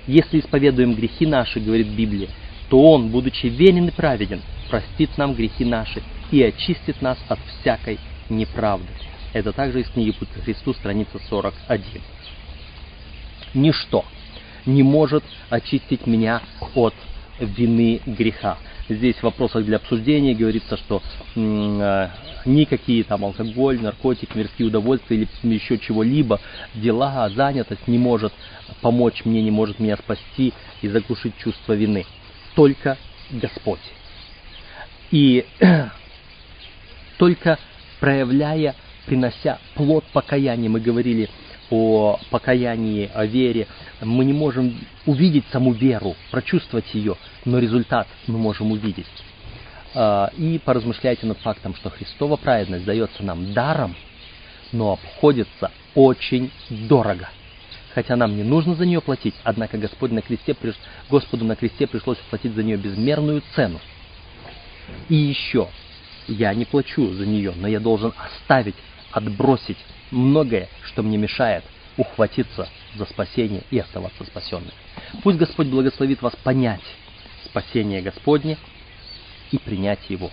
Если 0.07 0.41
исповедуем 0.41 0.95
грехи 0.95 1.27
наши, 1.27 1.61
говорит 1.61 1.89
Библия, 1.89 2.29
то 2.69 2.81
Он, 2.93 3.09
будучи 3.09 3.47
верен 3.47 3.89
и 3.89 3.91
праведен, 3.91 4.43
простит 4.69 5.17
нам 5.17 5.35
грехи 5.35 5.65
наши 5.65 6.03
и 6.31 6.43
очистит 6.43 7.01
нас 7.01 7.19
от 7.29 7.39
всякой 7.61 7.99
неправды. 8.29 8.89
Это 9.33 9.53
также 9.53 9.81
из 9.81 9.89
книги 9.89 10.13
«Путь 10.13 10.29
Христу», 10.45 10.75
страница 10.75 11.19
41. 11.29 12.03
Ничто 13.55 14.05
не 14.67 14.83
может 14.83 15.25
очистить 15.51 16.07
меня 16.07 16.43
от 16.75 16.95
вины 17.39 18.01
греха. 18.07 18.59
Здесь 18.89 19.17
в 19.17 19.23
вопросах 19.23 19.65
для 19.65 19.77
обсуждения 19.77 20.35
говорится, 20.35 20.77
что 20.77 21.03
э, 21.35 22.09
никакие 22.45 23.03
там 23.05 23.25
алкоголь, 23.25 23.81
наркотики, 23.81 24.37
мирские 24.37 24.69
удовольствия 24.69 25.17
или 25.17 25.55
еще 25.55 25.79
чего-либо, 25.79 26.41
дела, 26.75 27.31
занятость 27.31 27.89
не 27.89 27.99
может 27.99 28.33
помочь 28.83 29.25
мне, 29.25 29.43
не 29.43 29.51
может 29.51 29.79
меня 29.79 29.97
спасти 29.97 30.53
и 30.83 30.89
заглушить 30.89 31.37
чувство 31.39 31.73
вины. 31.73 32.05
Только 32.55 32.99
Господь. 33.31 33.81
И 35.11 35.47
только 37.19 37.59
проявляя, 38.01 38.75
принося 39.07 39.59
плод 39.75 40.05
покаяния, 40.13 40.69
мы 40.69 40.81
говорили 40.81 41.31
о 41.71 42.19
покаянии, 42.31 43.11
о 43.15 43.27
вере, 43.27 43.67
мы 44.01 44.25
не 44.25 44.33
можем 44.33 44.79
увидеть 45.07 45.45
саму 45.51 45.73
веру, 45.73 46.17
прочувствовать 46.31 46.93
ее, 46.95 47.17
но 47.45 47.59
результат 47.59 48.07
мы 48.27 48.39
можем 48.39 48.73
увидеть. 48.73 49.07
А, 49.95 50.31
и 50.37 50.59
поразмышляйте 50.59 51.27
над 51.27 51.39
фактом, 51.39 51.75
что 51.75 51.91
Христова 51.91 52.37
праведность 52.37 52.85
дается 52.85 53.23
нам 53.23 53.53
даром, 53.53 53.95
но 54.73 54.93
обходится 54.93 55.71
очень 55.95 56.51
дорого. 56.69 57.29
Хотя 57.95 58.17
нам 58.17 58.37
не 58.37 58.43
нужно 58.43 58.75
за 58.75 58.87
нее 58.87 59.01
платить, 59.01 59.35
однако 59.45 59.79
Господь 59.79 60.11
на 60.11 60.21
кресте, 60.21 60.57
Господу 61.09 61.45
на 61.45 61.55
кресте 61.55 61.87
пришлось 61.87 62.19
платить 62.29 62.55
за 62.55 62.65
нее 62.65 62.77
безмерную 62.77 63.43
цену. 63.55 63.81
И 65.09 65.15
еще, 65.15 65.69
я 66.27 66.53
не 66.55 66.65
плачу 66.65 67.13
за 67.13 67.25
нее, 67.25 67.53
но 67.57 67.69
я 67.69 67.79
должен 67.79 68.13
оставить, 68.19 68.75
отбросить 69.13 69.79
многое, 70.15 70.69
что 70.85 71.03
мне 71.03 71.19
мешает 71.19 71.65
ухватиться 71.97 72.69
за 72.95 73.05
спасение 73.07 73.63
и 73.71 73.79
оставаться 73.79 74.25
спасенным. 74.25 74.73
Пусть 75.23 75.39
Господь 75.39 75.69
благословит 75.69 76.23
вас 76.23 76.35
понять 76.43 76.83
спасение 77.45 78.03
Господне 78.03 78.57
и 79.51 79.59
принять 79.59 80.09
его 80.09 80.31